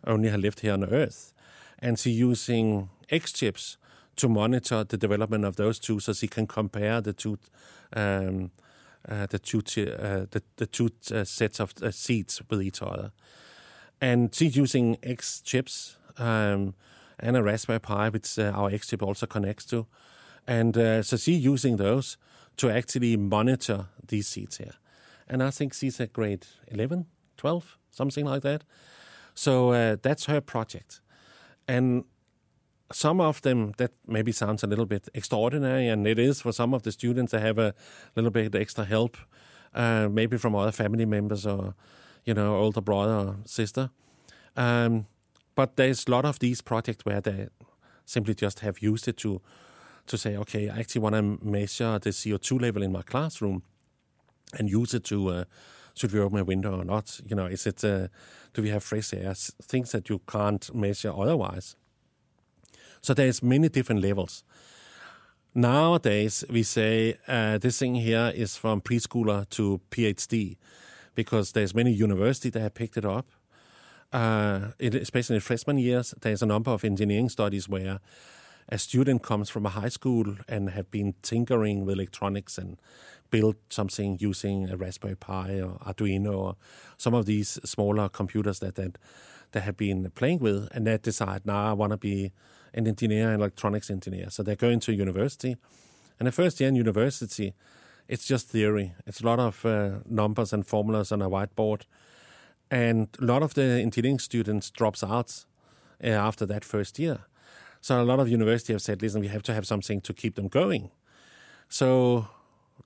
only 0.07 0.29
have 0.29 0.41
lived 0.41 0.61
here 0.61 0.73
on 0.73 0.85
Earth, 0.85 1.33
and 1.79 1.99
she's 1.99 2.19
using 2.19 2.89
X 3.11 3.33
chips 3.33 3.77
to 4.17 4.29
monitor 4.29 4.85
the 4.85 4.97
development 4.97 5.45
of 5.45 5.57
those 5.57 5.79
two, 5.79 6.01
so 6.01 6.13
she 6.13 6.29
can 6.29 6.47
compare 6.47 7.01
the 7.01 7.13
two. 7.13 7.39
Um, 7.95 8.51
uh, 9.09 9.27
the 9.27 9.39
two 9.39 9.59
uh, 9.59 10.27
the, 10.33 10.43
the 10.57 10.67
two 10.67 10.91
uh, 11.13 11.23
sets 11.23 11.61
of 11.61 11.73
seeds 11.93 12.43
with 12.51 12.61
each 12.61 12.83
other, 12.83 13.13
and 14.01 14.35
she's 14.35 14.57
using 14.57 14.99
X 15.03 15.41
chips 15.41 15.97
um, 16.19 16.75
and 17.19 17.37
a 17.37 17.43
Raspberry 17.43 17.79
Pi, 17.79 18.09
which 18.09 18.39
uh, 18.39 18.53
our 18.55 18.71
X 18.71 18.89
chip 18.89 19.03
also 19.03 19.27
connects 19.27 19.65
to. 19.67 19.87
And 20.47 20.77
uh, 20.77 21.03
so 21.03 21.17
she's 21.17 21.45
using 21.45 21.77
those 21.77 22.17
to 22.59 22.71
actually 22.71 23.17
monitor 23.17 23.87
these 24.07 24.29
seeds 24.29 24.59
here. 24.59 24.75
And 25.29 25.43
I 25.43 25.51
think 25.51 25.75
she's 25.75 26.01
at 26.01 26.13
grade 26.13 26.47
11, 26.69 27.07
12, 27.37 27.79
something 27.91 28.25
like 28.25 28.43
that. 28.43 28.65
So 29.35 29.73
uh, 29.73 29.97
that's 30.01 30.27
her 30.27 30.41
project. 30.41 31.01
And 31.67 32.05
some 32.93 33.21
of 33.21 33.43
them, 33.43 33.73
that 33.79 33.93
maybe 34.07 34.33
sounds 34.33 34.63
a 34.63 34.67
little 34.67 34.87
bit 34.87 35.09
extraordinary, 35.15 35.89
and 35.89 36.07
it 36.07 36.19
is 36.19 36.41
for 36.41 36.53
some 36.53 36.75
of 36.75 36.83
the 36.83 36.93
students 36.93 37.33
to 37.33 37.41
have 37.41 37.59
a 37.59 37.75
little 38.15 38.31
bit 38.31 38.55
extra 38.55 38.85
help, 38.85 39.17
uh, 39.75 40.09
maybe 40.11 40.37
from 40.37 40.55
other 40.55 40.73
family 40.73 41.05
members 41.05 41.47
or, 41.47 41.75
you 42.25 42.35
know, 42.35 42.57
older 42.57 42.81
brother 42.81 43.13
or 43.13 43.37
sister. 43.45 43.91
Um, 44.57 45.07
but 45.55 45.77
there's 45.77 46.07
a 46.07 46.11
lot 46.11 46.25
of 46.25 46.39
these 46.39 46.61
projects 46.61 47.05
where 47.05 47.21
they 47.21 47.49
simply 48.05 48.35
just 48.35 48.61
have 48.61 48.81
used 48.81 49.09
it 49.09 49.17
to 49.19 49.41
to 50.07 50.17
say, 50.17 50.37
okay, 50.37 50.69
I 50.69 50.79
actually 50.79 51.01
want 51.01 51.17
to 51.17 51.45
measure 51.45 51.99
the 51.99 52.11
CO2 52.11 52.61
level 52.61 52.83
in 52.85 52.93
my 52.93 53.03
classroom 53.03 53.65
and 54.57 54.71
use 54.71 54.95
it 54.95 55.03
to 55.05 55.29
uh, 55.31 55.45
should 55.95 56.13
we 56.13 56.21
open 56.21 56.39
a 56.39 56.45
window 56.45 56.79
or 56.79 56.85
not? 56.85 57.21
You 57.27 57.35
know, 57.35 57.47
is 57.47 57.67
it 57.67 57.83
uh, 57.85 58.07
do 58.55 58.63
we 58.63 58.69
have 58.69 58.85
fresh 58.85 59.13
air? 59.13 59.35
Things 59.35 59.91
that 59.93 60.09
you 60.09 60.21
can't 60.29 60.73
measure 60.75 61.13
otherwise. 61.13 61.75
So 63.07 63.15
there's 63.15 63.41
many 63.41 63.69
different 63.69 64.03
levels. 64.03 64.43
Nowadays, 65.55 66.45
we 66.51 66.65
say 66.65 67.15
uh, 67.29 67.57
this 67.57 67.79
thing 67.79 67.95
here 67.95 68.33
is 68.35 68.57
from 68.57 68.81
preschooler 68.81 69.49
to 69.51 69.81
PhD 69.93 70.57
because 71.15 71.53
there's 71.53 71.73
many 71.73 71.93
universities 71.93 72.51
that 72.55 72.63
have 72.63 72.75
picked 72.75 72.97
it 72.97 73.05
up. 73.05 73.29
Uh, 74.13 74.73
especially 74.81 75.37
in 75.37 75.41
freshman 75.41 75.79
years, 75.79 76.15
there's 76.21 76.43
a 76.43 76.47
number 76.47 76.73
of 76.73 76.85
engineering 76.85 77.29
studies 77.29 77.69
where 77.69 78.01
a 78.71 78.77
student 78.77 79.23
comes 79.23 79.51
from 79.51 79.67
a 79.67 79.71
high 79.71 79.89
school 79.89 80.35
and 80.49 80.71
have 80.71 80.91
been 80.91 81.15
tinkering 81.23 81.85
with 81.85 81.95
electronics 81.95 82.59
and 82.59 82.77
built 83.31 83.55
something 83.71 84.17
using 84.19 84.69
a 84.69 84.77
Raspberry 84.77 85.15
Pi 85.15 85.61
or 85.61 85.79
Arduino 85.87 86.37
or 86.37 86.57
some 86.99 87.15
of 87.15 87.27
these 87.27 87.61
smaller 87.63 88.09
computers 88.09 88.59
that 88.59 88.75
that 88.75 88.99
they 89.53 89.61
have 89.61 89.77
been 89.77 90.11
playing 90.11 90.41
with, 90.41 90.69
and 90.73 90.89
they 90.89 90.99
decide 90.99 91.47
now 91.47 91.71
I 91.71 91.73
want 91.73 91.93
to 91.93 91.97
be 91.97 92.33
an 92.77 92.87
engineer, 92.87 93.31
an 93.31 93.41
electronics 93.41 93.91
engineer. 93.91 94.31
So 94.31 94.43
they're 94.43 94.55
going 94.55 94.81
to 94.81 94.93
university, 94.93 95.57
and 96.19 96.27
the 96.27 96.33
first 96.33 96.61
year 96.61 96.69
in 96.69 96.77
university, 96.77 97.55
it's 98.09 98.25
just 98.25 98.49
theory. 98.49 98.95
It's 99.07 99.21
a 99.21 99.27
lot 99.27 99.41
of 99.41 99.65
uh, 99.67 99.99
numbers 100.09 100.53
and 100.53 100.65
formulas 100.65 101.11
on 101.11 101.23
a 101.23 101.29
whiteboard, 101.29 101.83
and 102.71 103.09
a 103.21 103.25
lot 103.25 103.43
of 103.43 103.55
the 103.55 103.63
engineering 103.63 104.19
students 104.19 104.71
drops 104.71 105.03
out 105.03 105.45
uh, 106.03 106.09
after 106.09 106.47
that 106.47 106.65
first 106.65 106.99
year. 106.99 107.21
So 107.81 108.03
a 108.03 108.05
lot 108.05 108.21
of 108.21 108.29
universities 108.29 108.75
have 108.75 108.83
said, 108.83 109.03
listen, 109.03 109.21
we 109.21 109.29
have 109.29 109.43
to 109.45 109.55
have 109.55 109.67
something 109.67 110.01
to 110.01 110.13
keep 110.13 110.35
them 110.35 110.49
going. 110.49 110.91
So 111.69 112.29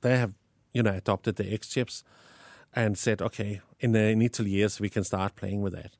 they 0.02 0.16
have, 0.18 0.32
you 0.72 0.82
know, 0.82 0.92
adopted 0.92 1.36
the 1.36 1.52
X 1.52 1.68
chips 1.68 2.04
and 2.74 2.98
said, 2.98 3.22
okay, 3.22 3.60
in 3.80 3.92
the 3.92 4.08
initial 4.08 4.46
years 4.46 4.80
we 4.80 4.88
can 4.88 5.04
start 5.04 5.36
playing 5.36 5.62
with 5.62 5.72
that. 5.72 5.92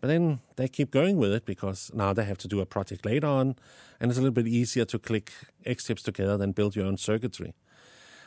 But 0.00 0.08
then 0.08 0.40
they 0.56 0.68
keep 0.68 0.90
going 0.90 1.16
with 1.16 1.32
it 1.32 1.46
because 1.46 1.90
now 1.94 2.12
they 2.12 2.24
have 2.24 2.38
to 2.38 2.48
do 2.48 2.60
a 2.60 2.66
project 2.66 3.06
later 3.06 3.26
on, 3.26 3.56
and 4.00 4.10
it's 4.10 4.18
a 4.18 4.20
little 4.20 4.34
bit 4.34 4.46
easier 4.46 4.84
to 4.84 4.98
click 4.98 5.32
X 5.64 5.86
chips 5.86 6.02
together 6.02 6.36
than 6.36 6.52
build 6.52 6.76
your 6.76 6.86
own 6.86 6.98
circuitry. 6.98 7.54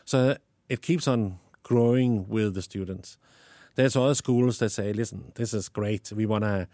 So 0.06 0.38
it 0.70 0.82
keeps 0.82 1.08
on 1.08 1.40
growing 1.64 2.28
with 2.28 2.56
the 2.56 2.62
students. 2.62 3.18
There's 3.76 3.96
other 3.96 4.16
schools 4.16 4.58
that 4.60 4.70
say, 4.72 4.92
listen, 4.92 5.32
this 5.36 5.54
is 5.54 5.70
great. 5.70 6.12
We 6.12 6.26
want 6.26 6.46
to 6.46 6.68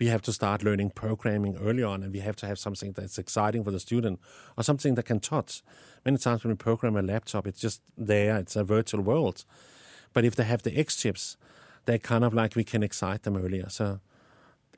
we 0.00 0.06
have 0.06 0.22
to 0.22 0.32
start 0.32 0.64
learning 0.64 0.90
programming 0.90 1.56
early 1.58 1.82
on 1.82 2.02
and 2.02 2.12
we 2.12 2.20
have 2.20 2.34
to 2.34 2.46
have 2.46 2.58
something 2.58 2.92
that's 2.92 3.18
exciting 3.18 3.62
for 3.62 3.70
the 3.70 3.78
student 3.78 4.18
or 4.56 4.64
something 4.64 4.94
that 4.94 5.04
can 5.04 5.20
touch. 5.20 5.62
Many 6.06 6.16
times 6.16 6.42
when 6.42 6.52
we 6.52 6.56
program 6.56 6.96
a 6.96 7.02
laptop, 7.02 7.46
it's 7.46 7.60
just 7.60 7.82
there, 7.98 8.38
it's 8.38 8.56
a 8.56 8.64
virtual 8.64 9.02
world. 9.02 9.44
But 10.14 10.24
if 10.24 10.34
they 10.34 10.44
have 10.44 10.62
the 10.62 10.76
X 10.76 10.96
chips, 10.96 11.36
they're 11.84 11.98
kind 11.98 12.24
of 12.24 12.32
like 12.32 12.56
we 12.56 12.64
can 12.64 12.82
excite 12.82 13.24
them 13.24 13.36
earlier. 13.36 13.68
So 13.68 14.00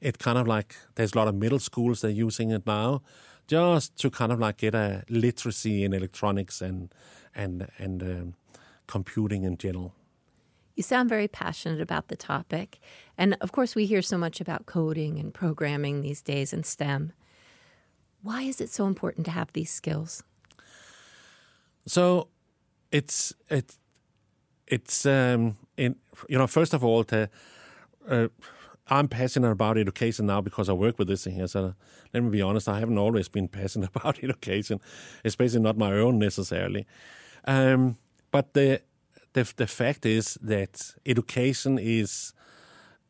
it 0.02 0.18
kind 0.18 0.36
of 0.36 0.46
like 0.48 0.76
there's 0.96 1.14
a 1.14 1.18
lot 1.18 1.28
of 1.28 1.34
middle 1.34 1.60
schools 1.60 2.00
that 2.00 2.08
are 2.08 2.10
using 2.10 2.50
it 2.50 2.66
now 2.66 3.00
just 3.46 3.96
to 3.96 4.10
kind 4.10 4.32
of 4.32 4.40
like 4.40 4.58
get 4.58 4.74
a 4.74 5.04
literacy 5.08 5.84
in 5.84 5.92
electronics 5.92 6.60
and 6.60 6.92
and 7.34 7.68
and 7.78 8.02
um, 8.02 8.34
computing 8.86 9.44
in 9.44 9.56
general. 9.56 9.94
You 10.74 10.82
sound 10.82 11.08
very 11.08 11.28
passionate 11.28 11.80
about 11.80 12.08
the 12.08 12.16
topic. 12.16 12.80
And 13.16 13.36
of 13.40 13.52
course, 13.52 13.74
we 13.74 13.86
hear 13.86 14.02
so 14.02 14.18
much 14.18 14.40
about 14.40 14.66
coding 14.66 15.18
and 15.18 15.32
programming 15.32 16.00
these 16.00 16.22
days 16.22 16.52
in 16.52 16.64
STEM. 16.64 17.12
Why 18.22 18.42
is 18.42 18.60
it 18.60 18.70
so 18.70 18.86
important 18.86 19.26
to 19.26 19.32
have 19.32 19.52
these 19.52 19.70
skills? 19.70 20.22
So 21.86 22.28
it's 22.90 23.34
it 23.48 23.76
it's 24.66 25.06
um 25.06 25.56
in 25.76 25.96
you 26.28 26.38
know 26.38 26.46
first 26.46 26.74
of 26.74 26.84
all 26.84 27.04
the 27.04 27.28
uh, 28.08 28.28
I'm 28.88 29.08
passionate 29.08 29.50
about 29.50 29.78
education 29.78 30.26
now 30.26 30.40
because 30.40 30.68
I 30.68 30.72
work 30.72 30.98
with 30.98 31.08
this 31.08 31.24
thing. 31.24 31.46
So 31.46 31.74
let 32.12 32.22
me 32.22 32.30
be 32.30 32.42
honest, 32.42 32.68
I 32.68 32.80
haven't 32.80 32.98
always 32.98 33.28
been 33.28 33.48
passionate 33.60 33.90
about 33.94 34.22
education, 34.22 34.80
especially 35.24 35.60
not 35.60 35.76
my 35.78 35.92
own 35.92 36.18
necessarily. 36.18 36.86
Um, 37.44 37.96
but 38.30 38.54
the 38.54 38.82
the 39.32 39.52
the 39.56 39.66
fact 39.66 40.06
is 40.06 40.38
that 40.42 40.94
education 41.06 41.78
is 41.78 42.32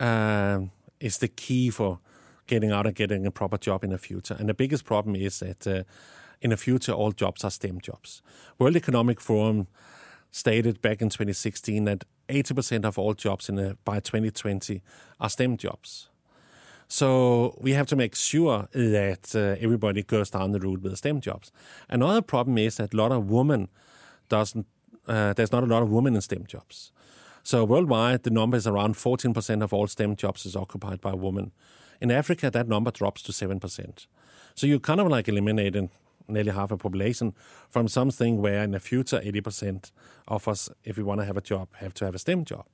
uh, 0.01 0.61
is 1.01 1.19
the 1.19 1.29
key 1.29 1.71
for 1.71 1.99
getting 2.47 2.71
out 2.71 2.87
and 2.87 2.95
getting 2.95 3.27
a 3.27 3.31
proper 3.31 3.57
job 3.57 3.85
in 3.85 3.91
the 3.91 3.99
future. 3.99 4.37
And 4.39 4.49
the 4.49 4.55
biggest 4.55 4.85
problem 4.85 5.17
is 5.17 5.39
that 5.41 5.67
uh, 5.67 5.85
in 6.41 6.51
the 6.51 6.57
future, 6.57 6.93
all 6.93 7.13
jobs 7.13 7.45
are 7.45 7.51
STEM 7.51 7.81
jobs. 7.81 8.21
World 8.59 8.77
Economic 8.77 9.21
Forum 9.21 9.69
stated 10.31 10.83
back 10.83 11.01
in 11.01 11.09
2016 11.09 11.85
that 11.85 12.05
80% 12.29 12.85
of 12.85 12.99
all 12.99 13.15
jobs 13.15 13.49
in 13.49 13.57
the, 13.57 13.77
by 13.85 14.01
2020 14.01 14.83
are 15.21 15.29
STEM 15.29 15.57
jobs. 15.57 16.09
So 16.89 17.57
we 17.59 17.73
have 17.73 17.87
to 17.87 17.97
make 17.97 18.15
sure 18.15 18.69
that 18.73 19.35
uh, 19.35 19.57
everybody 19.63 20.03
goes 20.03 20.31
down 20.31 20.53
the 20.53 20.61
route 20.61 20.83
with 20.83 20.97
STEM 20.97 21.21
jobs. 21.21 21.51
Another 21.89 22.21
problem 22.21 22.59
is 22.59 22.77
that 22.77 22.93
a 22.93 22.97
lot 22.97 23.13
of 23.13 23.31
women 23.31 23.69
doesn't 24.29 24.67
uh, 25.09 25.33
there's 25.33 25.53
not 25.53 25.65
a 25.65 25.67
lot 25.67 25.83
of 25.83 25.91
women 25.91 26.15
in 26.15 26.21
STEM 26.21 26.47
jobs. 26.47 26.93
So 27.43 27.65
worldwide, 27.65 28.23
the 28.23 28.31
number 28.31 28.57
is 28.57 28.67
around 28.67 28.95
14% 28.95 29.63
of 29.63 29.73
all 29.73 29.87
STEM 29.87 30.17
jobs 30.17 30.47
is 30.47 30.55
occupied 30.55 31.01
by 31.01 31.13
women. 31.13 31.51
In 32.01 32.11
Africa, 32.11 32.51
that 32.51 32.69
number 32.69 32.91
drops 32.91 33.23
to 33.23 33.33
7%. 33.33 34.07
So 34.55 34.67
you 34.67 34.79
kind 34.79 35.01
of 35.01 35.09
like 35.09 35.29
eliminating 35.29 35.91
nearly 36.29 36.51
half 36.53 36.71
a 36.71 36.77
population 36.77 37.35
from 37.69 37.89
something 37.89 38.41
where 38.41 38.63
in 38.63 38.73
the 38.73 38.81
future 38.81 39.21
80% 39.21 39.91
of 40.29 40.49
us, 40.49 40.71
if 40.85 40.97
we 40.97 41.03
want 41.03 41.21
to 41.21 41.25
have 41.25 41.37
a 41.37 41.41
job, 41.41 41.69
have 41.75 41.95
to 41.95 42.05
have 42.05 42.15
a 42.15 42.19
STEM 42.19 42.45
job. 42.45 42.67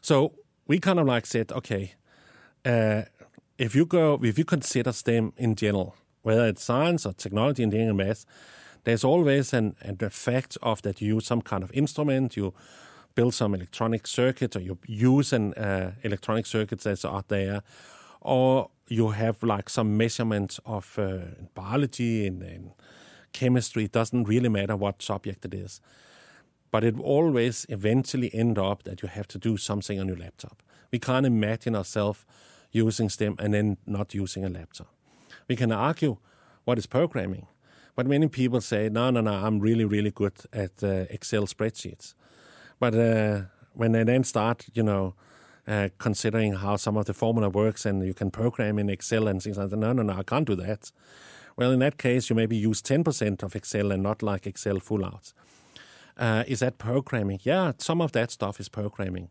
So 0.00 0.34
we 0.66 0.78
kind 0.78 0.98
of 0.98 1.06
like 1.06 1.26
said, 1.26 1.52
okay, 1.52 1.94
uh, 2.64 3.02
if 3.58 3.74
you 3.74 3.86
go, 3.86 4.18
if 4.22 4.38
you 4.38 4.44
consider 4.44 4.92
STEM 4.92 5.32
in 5.36 5.54
general, 5.54 5.94
whether 6.22 6.46
it's 6.46 6.62
science 6.62 7.06
or 7.06 7.12
technology, 7.12 7.62
engineering, 7.62 7.90
and 7.90 7.98
math, 7.98 8.26
there's 8.84 9.04
always 9.04 9.52
an, 9.52 9.76
an 9.80 9.96
effect 10.00 10.56
of 10.62 10.82
that 10.82 11.00
you 11.00 11.14
use 11.14 11.26
some 11.26 11.42
kind 11.42 11.62
of 11.62 11.72
instrument, 11.72 12.36
you 12.36 12.54
build 13.14 13.34
some 13.34 13.54
electronic 13.54 14.06
circuit, 14.06 14.54
or 14.54 14.60
you 14.60 14.78
use 14.86 15.32
an 15.32 15.54
uh, 15.54 15.92
electronic 16.02 16.46
circuit 16.46 16.80
that's 16.80 17.04
out 17.04 17.28
there, 17.28 17.62
or 18.20 18.70
you 18.88 19.10
have 19.10 19.42
like 19.42 19.68
some 19.68 19.96
measurements 19.96 20.60
of 20.64 20.98
uh, 20.98 21.18
biology 21.54 22.26
and, 22.26 22.42
and 22.42 22.70
chemistry. 23.32 23.84
It 23.84 23.92
doesn't 23.92 24.24
really 24.24 24.48
matter 24.48 24.76
what 24.76 25.02
subject 25.02 25.44
it 25.44 25.54
is. 25.54 25.80
But 26.70 26.84
it 26.84 26.98
always 27.00 27.66
eventually 27.68 28.30
end 28.34 28.58
up 28.58 28.82
that 28.84 29.02
you 29.02 29.08
have 29.08 29.28
to 29.28 29.38
do 29.38 29.56
something 29.56 30.00
on 30.00 30.08
your 30.08 30.16
laptop. 30.16 30.62
We 30.92 30.98
can't 30.98 31.26
imagine 31.26 31.76
ourselves 31.76 32.24
using 32.72 33.08
STEM 33.08 33.36
and 33.38 33.54
then 33.54 33.76
not 33.86 34.14
using 34.14 34.44
a 34.44 34.48
laptop. 34.48 34.88
We 35.48 35.56
can 35.56 35.72
argue 35.72 36.18
what 36.64 36.78
is 36.78 36.86
programming, 36.86 37.46
but 37.94 38.06
many 38.06 38.28
people 38.28 38.60
say, 38.60 38.88
no, 38.88 39.10
no, 39.10 39.20
no, 39.20 39.32
I'm 39.32 39.60
really, 39.60 39.84
really 39.84 40.10
good 40.10 40.34
at 40.52 40.82
uh, 40.82 41.06
Excel 41.10 41.46
spreadsheets. 41.46 42.14
But 42.78 42.94
uh, 42.94 43.42
when 43.72 43.92
they 43.92 44.04
then 44.04 44.24
start, 44.24 44.66
you 44.74 44.82
know, 44.82 45.14
uh, 45.66 45.88
considering 45.98 46.54
how 46.54 46.76
some 46.76 46.96
of 46.96 47.06
the 47.06 47.14
formula 47.14 47.48
works 47.48 47.84
and 47.84 48.04
you 48.04 48.14
can 48.14 48.30
program 48.30 48.78
in 48.78 48.88
Excel 48.88 49.28
and 49.28 49.42
things 49.42 49.58
like 49.58 49.70
that, 49.70 49.76
no, 49.76 49.92
no, 49.92 50.02
no, 50.02 50.14
I 50.14 50.22
can't 50.22 50.46
do 50.46 50.54
that. 50.56 50.90
Well, 51.56 51.72
in 51.72 51.78
that 51.80 51.98
case, 51.98 52.28
you 52.28 52.36
maybe 52.36 52.56
use 52.56 52.82
10% 52.82 53.42
of 53.42 53.56
Excel 53.56 53.90
and 53.90 54.02
not 54.02 54.22
like 54.22 54.46
Excel 54.46 54.78
full 54.78 55.04
out. 55.04 55.32
Uh, 56.16 56.44
is 56.46 56.60
that 56.60 56.78
programming? 56.78 57.40
Yeah, 57.42 57.72
some 57.78 58.00
of 58.00 58.12
that 58.12 58.30
stuff 58.30 58.60
is 58.60 58.68
programming. 58.68 59.30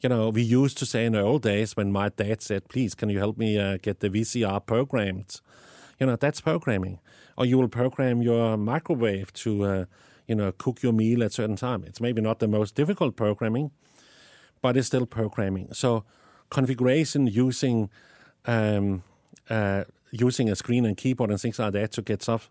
You 0.00 0.08
know, 0.08 0.28
we 0.28 0.42
used 0.42 0.78
to 0.78 0.86
say 0.86 1.06
in 1.06 1.12
the 1.12 1.20
old 1.20 1.42
days 1.42 1.76
when 1.76 1.90
my 1.90 2.08
dad 2.08 2.42
said, 2.42 2.68
please, 2.68 2.94
can 2.94 3.08
you 3.08 3.18
help 3.18 3.38
me 3.38 3.58
uh, 3.58 3.78
get 3.80 4.00
the 4.00 4.10
VCR 4.10 4.64
programmed? 4.66 5.40
You 5.98 6.06
know, 6.06 6.16
that's 6.16 6.40
programming 6.40 6.98
or 7.36 7.44
you 7.44 7.58
will 7.58 7.68
program 7.68 8.22
your 8.22 8.56
microwave 8.56 9.32
to, 9.32 9.64
uh, 9.64 9.84
you 10.26 10.34
know, 10.34 10.52
cook 10.52 10.82
your 10.82 10.92
meal 10.92 11.22
at 11.22 11.32
certain 11.32 11.56
time. 11.56 11.84
It's 11.84 12.00
maybe 12.00 12.20
not 12.20 12.38
the 12.38 12.48
most 12.48 12.74
difficult 12.74 13.16
programming, 13.16 13.70
but 14.64 14.78
it's 14.78 14.86
still 14.86 15.04
programming. 15.04 15.68
So 15.74 16.04
configuration 16.48 17.26
using 17.26 17.90
um, 18.46 19.02
uh, 19.50 19.84
using 20.10 20.48
a 20.48 20.56
screen 20.56 20.86
and 20.86 20.96
keyboard 20.96 21.30
and 21.30 21.38
things 21.38 21.58
like 21.58 21.74
that 21.74 21.92
to 21.92 22.00
get 22.00 22.22
stuff 22.22 22.50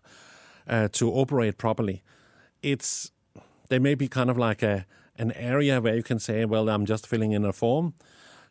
uh, 0.68 0.86
to 0.92 1.10
operate 1.12 1.58
properly. 1.58 2.04
It's 2.62 3.10
there 3.68 3.80
may 3.80 3.96
be 3.96 4.06
kind 4.06 4.30
of 4.30 4.38
like 4.38 4.62
a 4.62 4.86
an 5.18 5.32
area 5.32 5.80
where 5.80 5.96
you 5.96 6.04
can 6.04 6.20
say, 6.20 6.44
well, 6.44 6.68
I'm 6.68 6.86
just 6.86 7.04
filling 7.04 7.32
in 7.32 7.44
a 7.44 7.52
form. 7.52 7.94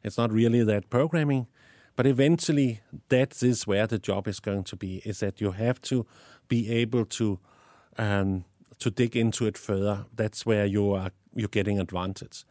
It's 0.04 0.18
not 0.18 0.34
really 0.34 0.66
that 0.66 0.90
programming, 0.90 1.48
but 1.96 2.06
eventually 2.06 2.82
that 3.08 3.42
is 3.42 3.66
where 3.66 3.88
the 3.88 3.98
job 3.98 4.28
is 4.28 4.42
going 4.42 4.66
to 4.66 4.76
be. 4.76 5.02
Is 5.06 5.20
that 5.20 5.40
you 5.40 5.52
have 5.52 5.80
to 5.84 6.06
be 6.50 6.70
able 6.82 7.06
to 7.06 7.40
um, 7.98 8.44
to 8.80 8.92
dig 8.92 9.16
into 9.16 9.46
it 9.46 9.58
further. 9.58 10.06
That's 10.14 10.46
where 10.46 10.66
you 10.66 10.92
are 10.92 11.12
you're 11.34 11.56
getting 11.60 11.80
advantage. 11.80 12.44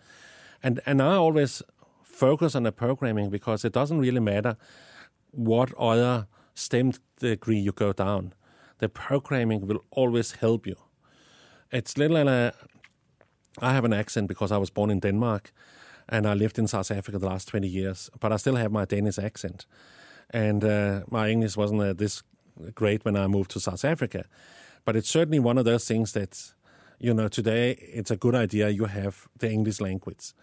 And 0.62 0.80
and 0.86 1.00
I 1.00 1.14
always 1.14 1.62
focus 2.02 2.54
on 2.54 2.62
the 2.62 2.72
programming 2.72 3.30
because 3.30 3.64
it 3.68 3.72
doesn't 3.72 4.00
really 4.00 4.20
matter 4.20 4.56
what 5.30 5.72
other 5.78 6.26
STEM 6.54 6.92
degree 7.20 7.58
you 7.58 7.72
go 7.72 7.92
down. 7.92 8.34
The 8.78 8.88
programming 8.88 9.66
will 9.66 9.84
always 9.90 10.32
help 10.32 10.66
you. 10.66 10.76
It's 11.70 11.96
little. 11.98 12.28
Uh, 12.28 12.50
I 13.58 13.72
have 13.72 13.84
an 13.84 13.92
accent 13.92 14.28
because 14.28 14.54
I 14.54 14.58
was 14.58 14.70
born 14.70 14.90
in 14.90 15.00
Denmark, 15.00 15.52
and 16.08 16.26
I 16.26 16.34
lived 16.34 16.58
in 16.58 16.68
South 16.68 16.90
Africa 16.90 17.18
the 17.18 17.26
last 17.26 17.48
twenty 17.48 17.68
years. 17.68 18.10
But 18.20 18.32
I 18.32 18.36
still 18.38 18.56
have 18.56 18.70
my 18.70 18.84
Danish 18.84 19.18
accent, 19.18 19.66
and 20.30 20.64
uh, 20.64 21.00
my 21.10 21.30
English 21.30 21.56
wasn't 21.56 21.80
uh, 21.80 21.92
this 21.92 22.22
great 22.74 23.04
when 23.04 23.16
I 23.16 23.26
moved 23.26 23.50
to 23.50 23.60
South 23.60 23.84
Africa. 23.84 24.24
But 24.84 24.96
it's 24.96 25.10
certainly 25.10 25.38
one 25.38 25.58
of 25.58 25.64
those 25.64 25.86
things 25.86 26.12
that, 26.12 26.54
you 27.02 27.12
know, 27.12 27.26
today 27.26 27.72
it's 27.72 28.12
a 28.12 28.16
good 28.16 28.34
idea 28.36 28.68
you 28.68 28.84
have 28.84 29.28
the 29.38 29.50
English 29.50 29.80
language 29.80 30.34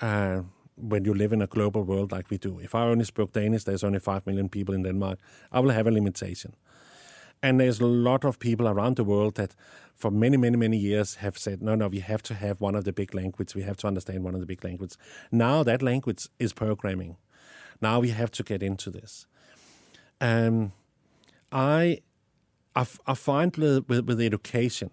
uh, 0.00 0.40
when 0.74 1.04
you 1.04 1.12
live 1.12 1.34
in 1.34 1.42
a 1.42 1.46
global 1.46 1.82
world 1.82 2.12
like 2.12 2.30
we 2.30 2.38
do. 2.38 2.58
If 2.60 2.74
I 2.74 2.84
only 2.84 3.04
spoke 3.04 3.32
Danish, 3.32 3.64
there's 3.64 3.84
only 3.84 3.98
5 3.98 4.26
million 4.26 4.48
people 4.48 4.74
in 4.74 4.84
Denmark, 4.84 5.18
I 5.52 5.60
will 5.60 5.70
have 5.70 5.86
a 5.86 5.90
limitation. 5.90 6.54
And 7.42 7.60
there's 7.60 7.78
a 7.78 7.86
lot 7.86 8.24
of 8.24 8.38
people 8.38 8.66
around 8.66 8.96
the 8.96 9.04
world 9.04 9.34
that 9.34 9.54
for 9.94 10.10
many, 10.10 10.38
many, 10.38 10.56
many 10.56 10.78
years 10.78 11.16
have 11.16 11.36
said, 11.36 11.62
no, 11.62 11.74
no, 11.74 11.88
we 11.88 12.00
have 12.00 12.22
to 12.22 12.34
have 12.34 12.60
one 12.60 12.74
of 12.74 12.84
the 12.84 12.92
big 12.92 13.14
languages. 13.14 13.54
We 13.54 13.62
have 13.62 13.76
to 13.76 13.86
understand 13.86 14.24
one 14.24 14.34
of 14.34 14.40
the 14.40 14.46
big 14.46 14.64
languages. 14.64 14.96
Now 15.30 15.62
that 15.62 15.82
language 15.82 16.26
is 16.38 16.54
programming. 16.54 17.16
Now 17.82 18.00
we 18.00 18.08
have 18.08 18.30
to 18.30 18.42
get 18.42 18.62
into 18.62 18.90
this. 18.90 19.26
Um, 20.22 20.72
I 21.52 22.00
I, 22.74 22.86
I 23.06 23.14
find 23.14 23.56
with, 23.56 23.88
with, 23.88 24.06
with 24.06 24.20
education 24.20 24.90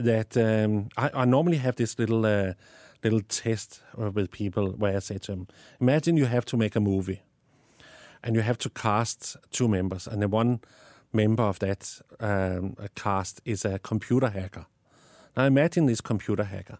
that 0.00 0.36
um, 0.36 0.88
I, 0.96 1.10
I, 1.14 1.24
normally 1.24 1.58
have 1.58 1.76
this 1.76 1.98
little 1.98 2.24
uh, 2.24 2.54
little 3.04 3.20
test 3.20 3.82
with 3.96 4.30
people 4.30 4.72
where 4.72 4.96
I 4.96 5.00
say 5.00 5.18
to 5.18 5.32
them, 5.32 5.48
imagine 5.80 6.16
you 6.16 6.26
have 6.26 6.44
to 6.46 6.56
make 6.56 6.76
a 6.76 6.80
movie 6.80 7.22
and 8.22 8.34
you 8.34 8.42
have 8.42 8.58
to 8.58 8.70
cast 8.70 9.36
two 9.50 9.68
members, 9.68 10.06
and 10.06 10.22
the 10.22 10.28
one 10.28 10.60
member 11.12 11.42
of 11.42 11.58
that 11.58 12.00
um, 12.20 12.76
cast 12.94 13.40
is 13.44 13.64
a 13.64 13.78
computer 13.78 14.28
hacker. 14.28 14.66
Now 15.36 15.44
imagine 15.44 15.86
this 15.86 16.00
computer 16.00 16.44
hacker, 16.44 16.78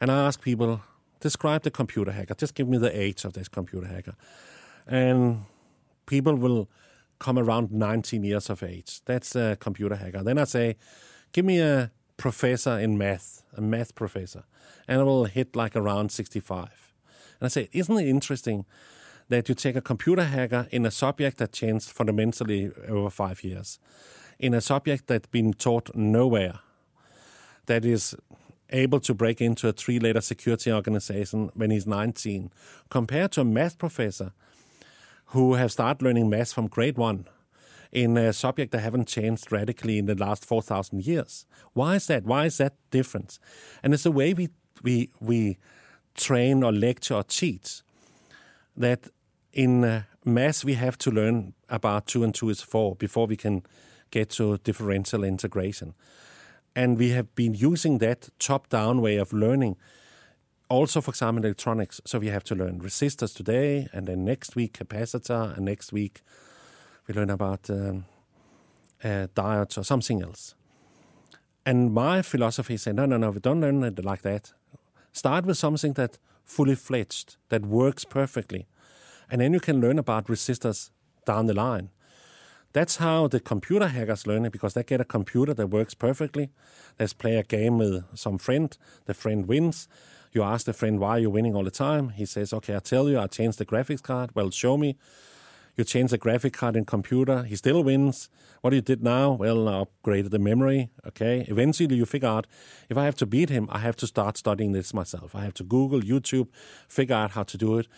and 0.00 0.10
I 0.10 0.26
ask 0.26 0.40
people, 0.40 0.80
describe 1.20 1.62
the 1.62 1.70
computer 1.70 2.12
hacker. 2.12 2.34
Just 2.34 2.54
give 2.54 2.68
me 2.68 2.78
the 2.78 2.96
age 2.98 3.24
of 3.24 3.32
this 3.32 3.48
computer 3.48 3.86
hacker, 3.86 4.14
and 4.86 5.44
people 6.06 6.34
will 6.34 6.68
come 7.18 7.38
around 7.38 7.72
19 7.72 8.24
years 8.24 8.50
of 8.50 8.62
age. 8.62 9.00
That's 9.04 9.34
a 9.36 9.56
computer 9.58 9.96
hacker. 9.96 10.22
Then 10.22 10.38
I 10.38 10.44
say, 10.44 10.76
give 11.32 11.44
me 11.44 11.60
a 11.60 11.90
professor 12.16 12.78
in 12.78 12.96
math, 12.98 13.42
a 13.56 13.60
math 13.60 13.94
professor, 13.94 14.44
and 14.88 15.00
I 15.00 15.04
will 15.04 15.24
hit 15.24 15.56
like 15.56 15.76
around 15.76 16.10
65. 16.12 16.92
And 17.40 17.46
I 17.46 17.48
say, 17.48 17.68
isn't 17.72 17.98
it 17.98 18.08
interesting 18.08 18.64
that 19.28 19.48
you 19.48 19.54
take 19.54 19.76
a 19.76 19.80
computer 19.80 20.24
hacker 20.24 20.68
in 20.70 20.86
a 20.86 20.90
subject 20.90 21.38
that 21.38 21.52
changed 21.52 21.90
fundamentally 21.90 22.70
over 22.88 23.10
five 23.10 23.42
years, 23.42 23.78
in 24.38 24.54
a 24.54 24.60
subject 24.60 25.06
that's 25.06 25.28
been 25.28 25.52
taught 25.52 25.94
nowhere, 25.94 26.60
that 27.66 27.84
is 27.84 28.14
able 28.70 29.00
to 29.00 29.14
break 29.14 29.40
into 29.40 29.68
a 29.68 29.72
three 29.72 29.98
letter 29.98 30.20
security 30.20 30.72
organization 30.72 31.50
when 31.54 31.70
he's 31.70 31.86
19, 31.86 32.50
compared 32.90 33.32
to 33.32 33.40
a 33.40 33.44
math 33.44 33.78
professor 33.78 34.32
who 35.26 35.54
have 35.54 35.72
started 35.72 36.02
learning 36.02 36.30
math 36.30 36.52
from 36.52 36.68
grade 36.68 36.96
one 36.96 37.26
in 37.96 38.18
a 38.18 38.30
subject 38.30 38.72
that 38.72 38.80
haven't 38.80 39.08
changed 39.08 39.50
radically 39.50 39.96
in 39.96 40.04
the 40.04 40.14
last 40.14 40.44
4,000 40.44 41.06
years. 41.06 41.46
Why 41.72 41.94
is 41.96 42.06
that? 42.08 42.24
Why 42.24 42.44
is 42.44 42.58
that 42.58 42.74
difference? 42.90 43.40
And 43.82 43.94
it's 43.94 44.02
the 44.02 44.10
way 44.10 44.34
we, 44.34 44.50
we, 44.82 45.08
we 45.18 45.56
train 46.14 46.62
or 46.62 46.72
lecture 46.72 47.14
or 47.14 47.22
teach 47.22 47.80
that 48.76 49.08
in 49.54 49.82
uh, 49.82 50.02
math 50.26 50.62
we 50.62 50.74
have 50.74 50.98
to 50.98 51.10
learn 51.10 51.54
about 51.70 52.06
2 52.06 52.22
and 52.22 52.34
2 52.34 52.50
is 52.50 52.60
4 52.60 52.96
before 52.96 53.26
we 53.26 53.36
can 53.36 53.62
get 54.10 54.28
to 54.32 54.58
differential 54.58 55.24
integration. 55.24 55.94
And 56.74 56.98
we 56.98 57.12
have 57.12 57.34
been 57.34 57.54
using 57.54 57.96
that 57.98 58.28
top 58.38 58.68
down 58.68 59.00
way 59.00 59.16
of 59.16 59.32
learning 59.32 59.78
also, 60.68 61.00
for 61.00 61.12
example, 61.12 61.44
electronics. 61.44 62.00
So 62.04 62.18
we 62.18 62.26
have 62.26 62.44
to 62.44 62.54
learn 62.54 62.80
resistors 62.80 63.34
today, 63.34 63.88
and 63.92 64.08
then 64.08 64.24
next 64.24 64.56
week 64.56 64.76
capacitor, 64.76 65.56
and 65.56 65.64
next 65.64 65.92
week 65.92 66.22
we 67.06 67.14
learn 67.14 67.30
about 67.30 67.70
um, 67.70 68.04
uh, 69.02 69.26
diodes 69.34 69.78
or 69.78 69.84
something 69.84 70.22
else. 70.22 70.54
And 71.64 71.92
my 71.92 72.22
philosophy 72.22 72.74
is, 72.74 72.86
no, 72.86 73.06
no, 73.06 73.16
no, 73.16 73.30
we 73.30 73.40
don't 73.40 73.60
learn 73.60 73.82
it 73.82 74.04
like 74.04 74.22
that. 74.22 74.52
Start 75.12 75.46
with 75.46 75.58
something 75.58 75.94
that 75.94 76.18
fully 76.44 76.74
fledged, 76.74 77.36
that 77.48 77.66
works 77.66 78.04
perfectly, 78.04 78.66
and 79.30 79.40
then 79.40 79.52
you 79.52 79.60
can 79.60 79.80
learn 79.80 79.98
about 79.98 80.26
resistors 80.26 80.90
down 81.24 81.46
the 81.46 81.54
line. 81.54 81.90
That's 82.72 82.96
how 82.96 83.26
the 83.26 83.40
computer 83.40 83.88
hackers 83.88 84.26
learn 84.26 84.44
it 84.44 84.52
because 84.52 84.74
they 84.74 84.82
get 84.82 85.00
a 85.00 85.04
computer 85.04 85.54
that 85.54 85.68
works 85.68 85.94
perfectly. 85.94 86.50
Let's 87.00 87.14
play 87.14 87.36
a 87.36 87.42
game 87.42 87.78
with 87.78 88.04
some 88.14 88.36
friend. 88.38 88.76
The 89.06 89.14
friend 89.14 89.48
wins. 89.48 89.88
You 90.32 90.42
ask 90.42 90.66
the 90.66 90.74
friend, 90.74 91.00
why 91.00 91.12
are 91.12 91.18
you 91.20 91.30
winning 91.30 91.56
all 91.56 91.64
the 91.64 91.70
time? 91.70 92.10
He 92.10 92.26
says, 92.26 92.52
okay, 92.52 92.76
I 92.76 92.80
tell 92.80 93.08
you, 93.08 93.18
I 93.18 93.28
changed 93.28 93.56
the 93.56 93.64
graphics 93.64 94.02
card. 94.02 94.30
Well, 94.34 94.50
show 94.50 94.76
me. 94.76 94.98
You 95.76 95.84
change 95.84 96.10
the 96.10 96.18
graphic 96.18 96.54
card 96.54 96.74
in 96.74 96.86
computer. 96.86 97.42
He 97.42 97.54
still 97.54 97.84
wins. 97.84 98.30
What 98.62 98.72
you 98.72 98.80
did 98.80 99.02
now? 99.02 99.32
Well, 99.32 99.68
I 99.68 99.84
upgraded 99.84 100.30
the 100.30 100.38
memory. 100.38 100.88
Okay. 101.06 101.44
Eventually, 101.48 101.94
you 101.96 102.06
figure 102.06 102.28
out 102.28 102.46
if 102.88 102.96
I 102.96 103.04
have 103.04 103.16
to 103.16 103.26
beat 103.26 103.50
him, 103.50 103.68
I 103.70 103.80
have 103.80 103.96
to 103.96 104.06
start 104.06 104.38
studying 104.38 104.72
this 104.72 104.94
myself. 104.94 105.34
I 105.34 105.44
have 105.44 105.54
to 105.54 105.64
Google, 105.64 106.00
YouTube, 106.00 106.48
figure 106.88 107.14
out 107.14 107.32
how 107.32 107.42
to 107.42 107.58
do 107.58 107.78
it. 107.78 107.88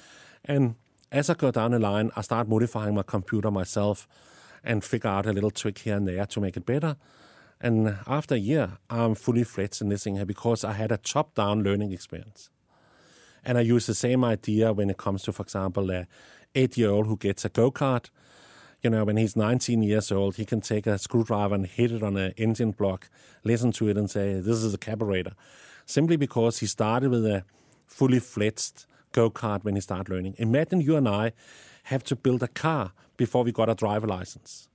And 0.44 0.74
as 1.12 1.30
I 1.30 1.34
go 1.34 1.52
down 1.52 1.70
the 1.70 1.78
line, 1.78 2.10
I 2.16 2.22
start 2.22 2.48
modifying 2.48 2.96
my 2.96 3.04
computer 3.04 3.50
myself 3.50 4.08
and 4.64 4.82
figure 4.82 5.10
out 5.10 5.26
a 5.26 5.32
little 5.32 5.52
trick 5.52 5.78
here 5.78 5.96
and 5.96 6.06
there 6.06 6.26
to 6.26 6.40
make 6.40 6.56
it 6.56 6.66
better. 6.66 6.96
And 7.60 7.98
after 8.06 8.34
a 8.34 8.38
year, 8.38 8.78
I'm 8.90 9.14
fully 9.14 9.44
fledged 9.44 9.82
in 9.82 9.88
this 9.88 10.04
thing 10.04 10.16
here 10.16 10.26
because 10.26 10.64
I 10.64 10.72
had 10.72 10.90
a 10.90 10.96
top 10.96 11.34
down 11.34 11.62
learning 11.62 11.92
experience. 11.92 12.50
And 13.44 13.56
I 13.56 13.62
use 13.62 13.86
the 13.86 13.94
same 13.94 14.24
idea 14.24 14.72
when 14.72 14.90
it 14.90 14.96
comes 14.96 15.22
to, 15.22 15.32
for 15.32 15.42
example, 15.42 15.90
a 15.90 16.06
eight 16.54 16.76
year 16.76 16.90
old 16.90 17.06
who 17.06 17.16
gets 17.16 17.44
a 17.44 17.48
go 17.48 17.70
kart. 17.70 18.11
You 18.82 18.90
know, 18.90 19.04
when 19.04 19.16
he's 19.16 19.34
19 19.34 19.82
years 19.82 20.12
old, 20.12 20.37
he 20.37 20.44
can 20.44 20.61
take 20.61 20.87
a 20.87 20.98
screwdriver 20.98 21.54
and 21.54 21.66
hit 21.66 21.90
it 21.90 22.02
on 22.02 22.16
an 22.16 22.32
engine 22.37 22.70
block, 22.70 23.11
listen 23.42 23.72
to 23.72 23.88
it, 23.88 23.96
and 23.96 24.08
say, 24.08 24.34
This 24.34 24.62
is 24.62 24.72
a 24.72 24.78
carburetor. 24.78 25.34
Simply 25.84 26.16
because 26.16 26.58
he 26.58 26.66
started 26.66 27.11
with 27.11 27.26
a 27.26 27.44
fully 27.87 28.20
fledged 28.20 28.87
go 29.12 29.30
kart 29.30 29.64
when 29.64 29.74
he 29.74 29.80
started 29.80 30.11
learning. 30.11 30.34
Imagine 30.38 30.80
you 30.80 30.96
and 30.96 31.08
I 31.08 31.32
have 31.84 32.04
to 32.04 32.16
build 32.16 32.42
a 32.42 32.48
car 32.48 32.92
before 33.16 33.42
we 33.42 33.52
got 33.52 33.68
a 33.68 33.74
driver 33.74 34.06
license. 34.06 34.68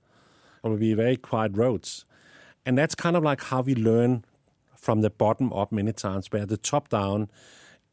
It 0.62 0.68
will 0.68 0.76
be 0.76 0.94
very 0.94 1.16
quiet 1.16 1.56
roads. 1.56 2.04
And 2.66 2.76
that's 2.76 2.94
kind 2.94 3.16
of 3.16 3.22
like 3.22 3.42
how 3.44 3.60
we 3.60 3.74
learn 3.74 4.24
from 4.76 5.00
the 5.00 5.10
bottom 5.10 5.52
up 5.52 5.72
many 5.72 5.92
times, 5.92 6.30
where 6.30 6.46
the 6.46 6.56
top 6.56 6.88
down 6.88 7.30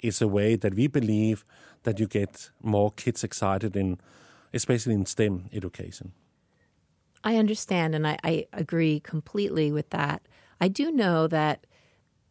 is 0.02 0.22
a 0.22 0.28
way 0.28 0.56
that 0.56 0.76
we 0.76 0.88
believe 0.88 1.46
that 1.84 2.00
you 2.00 2.08
get 2.08 2.52
more 2.62 2.92
kids 2.92 3.24
excited 3.24 3.76
in, 3.76 4.00
especially 4.54 4.94
in 4.94 5.06
STEM 5.06 5.50
education. 5.54 6.14
I 7.24 7.38
understand, 7.38 7.94
and 7.96 8.08
I, 8.08 8.18
I 8.24 8.46
agree 8.54 9.00
completely 9.00 9.72
with 9.72 9.90
that. 9.92 10.24
I 10.60 10.68
do 10.68 10.92
know 10.92 11.28
that 11.28 11.68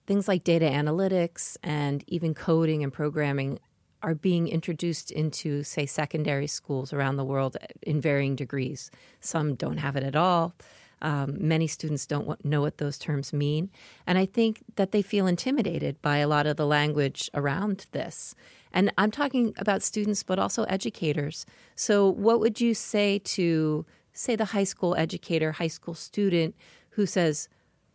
things 0.07 0.27
like 0.27 0.43
data 0.43 0.67
analytics 0.67 1.57
and 1.63 2.03
even 2.09 2.35
coding 2.35 2.83
and 2.83 2.93
programming 2.93 3.61
are 4.03 4.15
being 4.15 4.49
introduced 4.49 5.11
into, 5.11 5.63
say, 5.63 5.87
secondary 5.87 6.47
schools 6.47 6.93
around 6.93 7.17
the 7.17 7.25
world 7.25 7.57
in 7.83 8.01
varying 8.01 8.35
degrees. 8.35 8.91
Some 9.21 9.55
don't 9.55 9.77
have 9.77 9.95
it 9.95 10.03
at 10.03 10.17
all. 10.17 10.55
Um, 11.03 11.37
many 11.39 11.67
students 11.67 12.07
don't 12.07 12.45
know 12.45 12.61
what 12.61 12.79
those 12.79 12.99
terms 12.99 13.33
mean. 13.33 13.71
And 14.07 14.19
I 14.19 14.27
think 14.27 14.63
that 14.77 14.93
they 14.93 15.03
feel 15.03 15.27
intimidated 15.27 16.01
by 16.03 16.19
a 16.19 16.29
lot 16.29 16.47
of 16.47 16.57
the 16.57 16.67
language 16.67 17.31
around 17.35 17.87
this. 17.93 18.35
And 18.73 18.93
I'm 18.99 19.11
talking 19.11 19.55
about 19.59 19.83
students, 19.83 20.23
but 20.23 20.39
also 20.39 20.65
educators. 20.65 21.47
So, 21.75 22.09
what 22.09 22.41
would 22.41 22.61
you 22.61 22.75
say 22.75 23.19
to, 23.19 23.85
say, 24.13 24.37
the 24.37 24.47
high 24.47 24.65
school 24.65 24.95
educator, 24.95 25.53
high 25.53 25.69
school 25.69 25.95
student 25.95 26.55
who 26.91 27.07
says, 27.07 27.49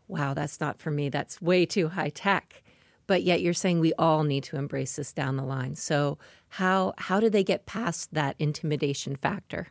wow, 0.07 0.33
that's 0.33 0.59
not 0.59 0.79
for 0.79 0.91
me, 0.91 1.09
that's 1.09 1.41
way 1.41 1.65
too 1.65 1.89
high 1.89 2.09
tech? 2.09 2.63
But 3.07 3.23
yet 3.23 3.41
you're 3.41 3.53
saying 3.53 3.79
we 3.79 3.93
all 3.93 4.23
need 4.23 4.43
to 4.45 4.57
embrace 4.57 4.95
this 4.95 5.13
down 5.13 5.37
the 5.37 5.43
line. 5.43 5.75
So, 5.75 6.17
how, 6.49 6.93
how 6.97 7.19
do 7.19 7.29
they 7.29 7.43
get 7.43 7.65
past 7.65 8.13
that 8.13 8.35
intimidation 8.39 9.15
factor? 9.15 9.67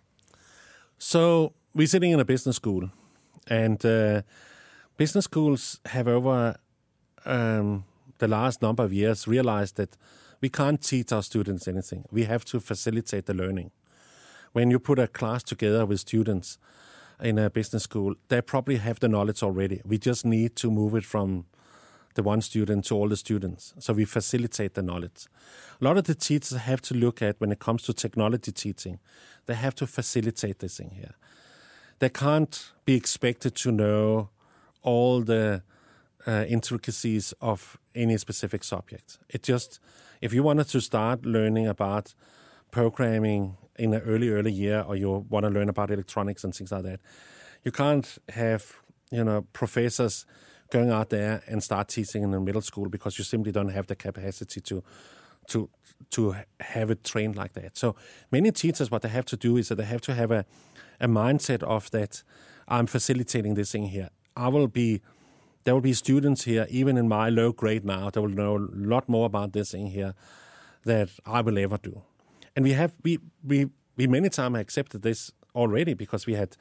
So, 0.98 1.52
we're 1.74 1.88
sitting 1.88 2.12
in 2.12 2.20
a 2.20 2.24
business 2.24 2.56
school 2.56 2.90
and 3.46 3.84
uh, 3.84 4.22
business 4.96 5.24
schools 5.24 5.80
have 5.86 6.08
over 6.08 6.56
um, 7.24 7.84
the 8.18 8.28
last 8.28 8.62
number 8.62 8.82
of 8.82 8.92
years 8.92 9.26
realized 9.26 9.76
that 9.76 9.96
we 10.40 10.48
can't 10.48 10.82
teach 10.82 11.12
our 11.12 11.22
students 11.22 11.66
anything. 11.66 12.04
We 12.10 12.24
have 12.24 12.44
to 12.46 12.60
facilitate 12.60 13.26
the 13.26 13.34
learning. 13.34 13.70
When 14.52 14.70
you 14.70 14.78
put 14.78 14.98
a 14.98 15.08
class 15.08 15.42
together 15.42 15.86
with 15.86 16.00
students 16.00 16.58
in 17.20 17.38
a 17.38 17.50
business 17.50 17.84
school, 17.84 18.14
they 18.28 18.40
probably 18.40 18.76
have 18.76 19.00
the 19.00 19.08
knowledge 19.08 19.42
already. 19.42 19.80
We 19.84 19.98
just 19.98 20.24
need 20.24 20.54
to 20.56 20.70
move 20.70 20.94
it 20.94 21.04
from 21.04 21.46
the 22.14 22.22
one 22.22 22.40
student 22.40 22.84
to 22.86 22.94
all 22.94 23.08
the 23.08 23.16
students. 23.16 23.74
So 23.78 23.92
we 23.92 24.04
facilitate 24.04 24.74
the 24.74 24.82
knowledge. 24.82 25.26
A 25.80 25.84
lot 25.84 25.96
of 25.96 26.04
the 26.04 26.14
teachers 26.14 26.56
have 26.56 26.80
to 26.82 26.94
look 26.94 27.20
at 27.22 27.40
when 27.40 27.50
it 27.50 27.58
comes 27.58 27.82
to 27.84 27.92
technology 27.92 28.52
teaching, 28.52 29.00
they 29.46 29.54
have 29.54 29.74
to 29.76 29.86
facilitate 29.86 30.60
this 30.60 30.76
thing 30.76 30.90
here. 30.90 31.14
They 31.98 32.08
can't 32.08 32.72
be 32.84 32.94
expected 32.94 33.54
to 33.56 33.72
know 33.72 34.30
all 34.82 35.20
the 35.22 35.62
uh, 36.26 36.44
intricacies 36.48 37.32
of 37.40 37.78
any 37.94 38.16
specific 38.18 38.64
subject. 38.64 39.18
It 39.28 39.42
just, 39.42 39.80
if 40.20 40.32
you 40.32 40.42
wanted 40.42 40.68
to 40.68 40.80
start 40.80 41.24
learning 41.24 41.66
about 41.66 42.14
programming 42.70 43.56
in 43.76 43.94
an 43.94 44.02
early, 44.02 44.30
early 44.30 44.52
year, 44.52 44.84
or 44.86 44.96
you 44.96 45.26
want 45.28 45.44
to 45.44 45.50
learn 45.50 45.68
about 45.68 45.90
electronics 45.90 46.44
and 46.44 46.54
things 46.54 46.72
like 46.72 46.84
that, 46.84 47.00
you 47.62 47.70
can't 47.72 48.18
have, 48.30 48.76
you 49.10 49.24
know, 49.24 49.46
professors 49.52 50.26
going 50.70 50.90
out 50.90 51.10
there 51.10 51.42
and 51.46 51.62
start 51.62 51.88
teaching 51.88 52.22
in 52.22 52.30
the 52.30 52.40
middle 52.40 52.62
school 52.62 52.88
because 52.88 53.18
you 53.18 53.24
simply 53.24 53.52
don't 53.52 53.68
have 53.68 53.86
the 53.86 53.94
capacity 53.94 54.60
to 54.60 54.82
to 55.48 55.68
to 56.10 56.34
have 56.60 56.90
it 56.90 57.02
trained 57.02 57.36
like 57.36 57.54
that. 57.54 57.76
So 57.76 57.96
many 58.30 58.52
teachers, 58.52 58.90
what 58.90 59.02
they 59.02 59.08
have 59.08 59.24
to 59.26 59.36
do 59.36 59.56
is 59.56 59.68
that 59.68 59.76
they 59.76 59.84
have 59.84 60.00
to 60.02 60.14
have 60.14 60.30
a 60.30 60.44
a 61.00 61.08
mindset 61.08 61.62
of 61.62 61.90
that. 61.90 62.22
I'm 62.66 62.86
facilitating 62.86 63.54
this 63.54 63.72
thing 63.72 63.88
here. 63.88 64.08
I 64.36 64.48
will 64.48 64.68
be 64.68 65.00
there 65.64 65.74
will 65.74 65.80
be 65.80 65.94
students 65.94 66.44
here, 66.44 66.66
even 66.70 66.96
in 66.96 67.08
my 67.08 67.30
low 67.30 67.52
grade 67.52 67.84
now, 67.84 68.10
that 68.10 68.20
will 68.20 68.28
know 68.28 68.56
a 68.56 68.68
lot 68.72 69.08
more 69.08 69.26
about 69.26 69.52
this 69.52 69.70
thing 69.70 69.88
here 69.88 70.14
that 70.84 71.08
I 71.24 71.40
will 71.40 71.58
ever 71.58 71.78
do. 71.78 72.02
And 72.54 72.64
we 72.64 72.72
have 72.72 72.92
we 73.02 73.18
we 73.42 73.70
we 73.96 74.06
many 74.06 74.28
times 74.28 74.58
accepted 74.58 75.02
this 75.02 75.32
already 75.54 75.94
because 75.94 76.26
we 76.26 76.34
had 76.34 76.56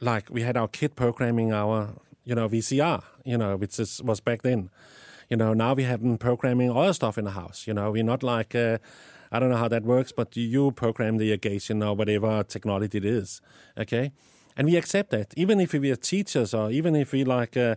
like 0.00 0.30
we 0.30 0.42
had 0.42 0.56
our 0.56 0.68
kid 0.68 0.96
programming 0.96 1.52
our 1.52 1.94
you 2.24 2.34
know 2.34 2.48
VCR, 2.48 3.02
you 3.24 3.36
know, 3.36 3.56
which 3.56 3.78
is, 3.78 4.02
was 4.02 4.20
back 4.20 4.42
then. 4.42 4.70
You 5.30 5.36
know, 5.36 5.54
now 5.54 5.74
we 5.74 5.84
have 5.84 6.02
been 6.02 6.18
programming 6.18 6.70
other 6.70 6.92
stuff 6.92 7.16
in 7.16 7.24
the 7.24 7.30
house. 7.30 7.66
You 7.66 7.72
know, 7.72 7.92
we're 7.92 8.02
not 8.02 8.22
like 8.24 8.54
uh, 8.54 8.78
I 9.30 9.38
don't 9.38 9.48
know 9.48 9.56
how 9.56 9.68
that 9.68 9.84
works, 9.84 10.10
but 10.10 10.36
you 10.36 10.72
program 10.72 11.18
the 11.18 11.28
irrigation 11.28 11.82
or 11.82 11.94
whatever 11.94 12.42
technology 12.42 12.98
it 12.98 13.04
is. 13.04 13.40
Okay, 13.78 14.10
and 14.56 14.66
we 14.66 14.76
accept 14.76 15.10
that, 15.10 15.32
even 15.36 15.60
if 15.60 15.72
we 15.72 15.90
are 15.92 15.96
teachers 15.96 16.52
or 16.52 16.70
even 16.70 16.94
if 16.94 17.12
we 17.12 17.24
like. 17.24 17.56
Uh, 17.56 17.76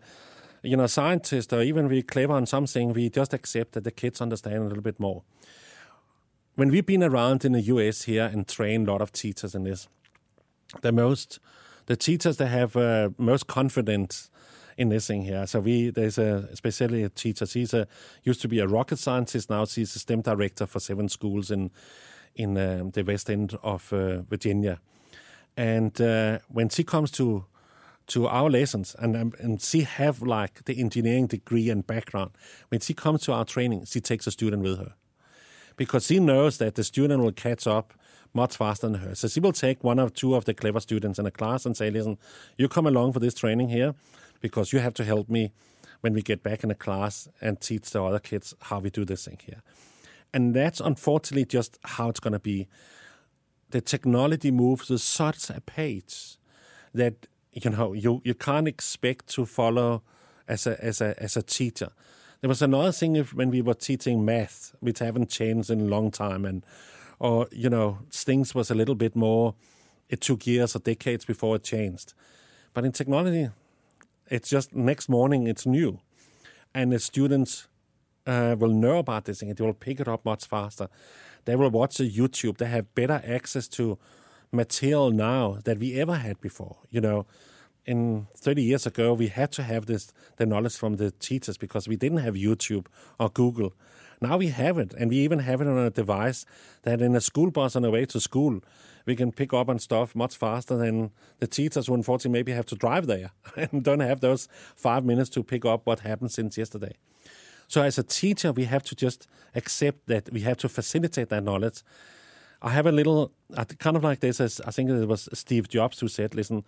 you 0.65 0.77
know, 0.77 0.87
scientists 0.87 1.51
or 1.51 1.61
even 1.61 1.89
we're 1.89 2.01
clever 2.01 2.31
on 2.31 2.45
something, 2.45 2.93
we 2.93 3.09
just 3.09 3.33
accept 3.33 3.73
that 3.73 3.83
the 3.83 3.91
kids 3.91 4.21
understand 4.21 4.59
a 4.59 4.67
little 4.67 4.81
bit 4.81 4.97
more. 4.97 5.21
When 6.55 6.69
we've 6.69 6.85
been 6.85 7.03
around 7.03 7.43
in 7.43 7.51
the 7.51 7.61
US 7.63 8.03
here 8.03 8.29
and 8.31 8.47
trained 8.47 8.87
a 8.87 8.91
lot 8.93 9.01
of 9.01 9.11
teachers 9.11 9.53
in 9.53 9.65
this, 9.65 9.89
the 10.81 10.93
most, 10.93 11.39
the 11.87 11.97
teachers 11.97 12.37
that 12.37 12.47
have 12.47 12.77
uh, 12.77 13.09
most 13.17 13.47
confidence 13.47 14.31
in 14.77 14.89
this 14.89 15.07
thing 15.07 15.23
here. 15.23 15.45
So 15.47 15.59
we 15.59 15.89
there's 15.89 16.17
a 16.17 16.47
especially 16.51 17.03
a 17.03 17.09
teacher. 17.09 17.45
She's 17.45 17.73
a 17.73 17.87
used 18.23 18.41
to 18.41 18.47
be 18.47 18.59
a 18.59 18.67
rocket 18.67 18.99
scientist. 18.99 19.49
Now 19.49 19.65
she's 19.65 19.95
a 19.95 19.99
STEM 19.99 20.21
director 20.21 20.65
for 20.65 20.79
seven 20.79 21.09
schools 21.09 21.51
in 21.51 21.71
in 22.35 22.57
um, 22.57 22.91
the 22.91 23.03
west 23.03 23.29
end 23.29 23.57
of 23.61 23.93
uh, 23.93 24.21
Virginia. 24.21 24.79
And 25.55 25.99
uh, 26.01 26.39
when 26.47 26.69
she 26.69 26.83
comes 26.83 27.11
to 27.11 27.45
to 28.05 28.27
our 28.27 28.49
lessons 28.49 28.95
and 28.99 29.15
um, 29.15 29.33
and 29.39 29.61
she 29.61 29.81
have 29.81 30.21
like 30.21 30.65
the 30.65 30.79
engineering 30.79 31.27
degree 31.27 31.69
and 31.69 31.85
background, 31.85 32.31
when 32.69 32.81
she 32.81 32.93
comes 32.93 33.21
to 33.23 33.33
our 33.33 33.45
training, 33.45 33.85
she 33.85 34.01
takes 34.01 34.27
a 34.27 34.31
student 34.31 34.63
with 34.63 34.79
her 34.79 34.93
because 35.75 36.05
she 36.05 36.19
knows 36.19 36.57
that 36.57 36.75
the 36.75 36.83
student 36.83 37.23
will 37.23 37.31
catch 37.31 37.65
up 37.67 37.93
much 38.33 38.57
faster 38.57 38.87
than 38.89 38.99
her. 38.99 39.15
So 39.15 39.27
she 39.27 39.39
will 39.39 39.53
take 39.53 39.83
one 39.83 39.99
or 39.99 40.09
two 40.09 40.35
of 40.35 40.45
the 40.45 40.53
clever 40.53 40.79
students 40.79 41.19
in 41.19 41.25
a 41.25 41.31
class 41.31 41.65
and 41.65 41.77
say, 41.77 41.91
listen, 41.91 42.17
you 42.57 42.67
come 42.67 42.87
along 42.87 43.13
for 43.13 43.19
this 43.19 43.35
training 43.35 43.69
here 43.69 43.93
because 44.43 44.73
you 44.73 44.79
have 44.79 44.93
to 44.93 45.05
help 45.05 45.29
me 45.29 45.53
when 46.01 46.13
we 46.13 46.21
get 46.21 46.43
back 46.43 46.63
in 46.63 46.69
the 46.69 46.75
class 46.75 47.29
and 47.39 47.61
teach 47.61 47.89
the 47.91 48.03
other 48.03 48.19
kids 48.19 48.53
how 48.63 48.77
we 48.77 48.89
do 48.89 49.05
this 49.05 49.23
thing 49.25 49.39
here. 49.43 49.63
And 50.33 50.53
that's 50.53 50.81
unfortunately 50.81 51.45
just 51.45 51.79
how 51.83 52.09
it's 52.09 52.19
going 52.19 52.33
to 52.33 52.39
be. 52.39 52.67
The 53.69 53.79
technology 53.79 54.51
moves 54.51 54.91
at 54.91 54.99
such 54.99 55.49
a 55.49 55.61
pace 55.61 56.37
that 56.93 57.25
you 57.53 57.71
know 57.71 57.93
you, 57.93 58.21
you 58.25 58.33
can't 58.33 58.67
expect 58.67 59.27
to 59.29 59.45
follow 59.45 60.03
as 60.47 60.67
a 60.67 60.83
as 60.83 60.99
a 60.99 61.15
as 61.23 61.37
a 61.37 61.41
teacher. 61.41 61.91
There 62.41 62.49
was 62.49 62.61
another 62.61 62.91
thing 62.91 63.15
if, 63.15 63.33
when 63.33 63.49
we 63.49 63.61
were 63.61 63.73
teaching 63.73 64.25
math, 64.25 64.75
which 64.81 64.99
haven't 64.99 65.29
changed 65.29 65.69
in 65.69 65.79
a 65.79 65.85
long 65.85 66.11
time, 66.11 66.43
and 66.43 66.65
or 67.19 67.47
you 67.51 67.69
know 67.69 67.99
things 68.11 68.53
was 68.53 68.69
a 68.69 68.75
little 68.75 68.95
bit 68.95 69.15
more. 69.15 69.55
It 70.09 70.19
took 70.19 70.45
years 70.45 70.75
or 70.75 70.79
decades 70.79 71.23
before 71.23 71.55
it 71.55 71.63
changed, 71.63 72.13
but 72.73 72.83
in 72.83 72.91
technology, 72.91 73.49
it's 74.29 74.49
just 74.49 74.73
next 74.73 75.09
morning 75.09 75.47
it's 75.47 75.65
new, 75.65 75.99
and 76.73 76.91
the 76.91 76.99
students 76.99 77.67
uh, 78.25 78.55
will 78.57 78.73
know 78.73 78.97
about 78.99 79.25
this 79.25 79.39
thing. 79.39 79.53
They 79.53 79.63
will 79.63 79.73
pick 79.73 79.99
it 79.99 80.07
up 80.07 80.25
much 80.25 80.45
faster. 80.45 80.87
They 81.45 81.55
will 81.55 81.69
watch 81.69 81.97
the 81.97 82.09
YouTube. 82.09 82.57
They 82.57 82.67
have 82.67 82.93
better 82.95 83.21
access 83.25 83.67
to 83.69 83.97
material 84.51 85.11
now 85.11 85.57
that 85.65 85.79
we 85.79 85.99
ever 85.99 86.15
had 86.15 86.39
before. 86.39 86.77
You 86.89 87.01
know, 87.01 87.25
in 87.85 88.27
30 88.37 88.63
years 88.63 88.85
ago, 88.85 89.13
we 89.13 89.27
had 89.27 89.51
to 89.53 89.63
have 89.63 89.85
this 89.87 90.13
the 90.37 90.45
knowledge 90.45 90.75
from 90.77 90.95
the 90.95 91.11
teachers 91.11 91.57
because 91.57 91.87
we 91.87 91.95
didn't 91.95 92.19
have 92.19 92.35
YouTube 92.35 92.87
or 93.19 93.29
Google. 93.29 93.73
Now 94.21 94.37
we 94.37 94.47
have 94.47 94.77
it, 94.77 94.93
and 94.93 95.09
we 95.09 95.17
even 95.17 95.39
have 95.39 95.59
it 95.59 95.67
on 95.67 95.77
a 95.77 95.89
device 95.89 96.45
that 96.83 97.01
in 97.01 97.13
a 97.15 97.19
school 97.19 97.51
bus 97.51 97.75
on 97.75 97.81
the 97.81 97.91
way 97.91 98.05
to 98.05 98.21
school, 98.21 98.61
we 99.05 99.15
can 99.15 99.31
pick 99.31 99.53
up 99.53 99.69
on 99.69 99.79
stuff 99.79 100.15
much 100.15 100.35
faster 100.37 100.77
than 100.77 101.11
the 101.39 101.47
teachers 101.47 101.87
who 101.87 101.93
unfortunately 101.93 102.37
maybe 102.37 102.51
have 102.51 102.65
to 102.67 102.75
drive 102.75 103.07
there 103.07 103.31
and 103.55 103.83
don't 103.83 103.99
have 103.99 104.21
those 104.21 104.47
five 104.75 105.03
minutes 105.03 105.29
to 105.31 105.43
pick 105.43 105.65
up 105.65 105.85
what 105.85 106.01
happened 106.01 106.31
since 106.31 106.57
yesterday. 106.57 106.95
So 107.67 107.81
as 107.81 107.97
a 107.97 108.03
teacher, 108.03 108.51
we 108.51 108.65
have 108.65 108.83
to 108.83 108.95
just 108.95 109.27
accept 109.55 110.07
that 110.07 110.31
we 110.31 110.41
have 110.41 110.57
to 110.57 110.69
facilitate 110.69 111.29
that 111.29 111.43
knowledge. 111.43 111.81
I 112.61 112.69
have 112.69 112.85
a 112.85 112.91
little, 112.91 113.31
kind 113.79 113.97
of 113.97 114.03
like 114.03 114.19
this, 114.21 114.39
as 114.39 114.61
I 114.61 114.71
think 114.71 114.89
it 114.89 115.07
was 115.07 115.27
Steve 115.33 115.67
Jobs 115.67 115.99
who 115.99 116.07
said, 116.07 116.35
listen, 116.35 116.63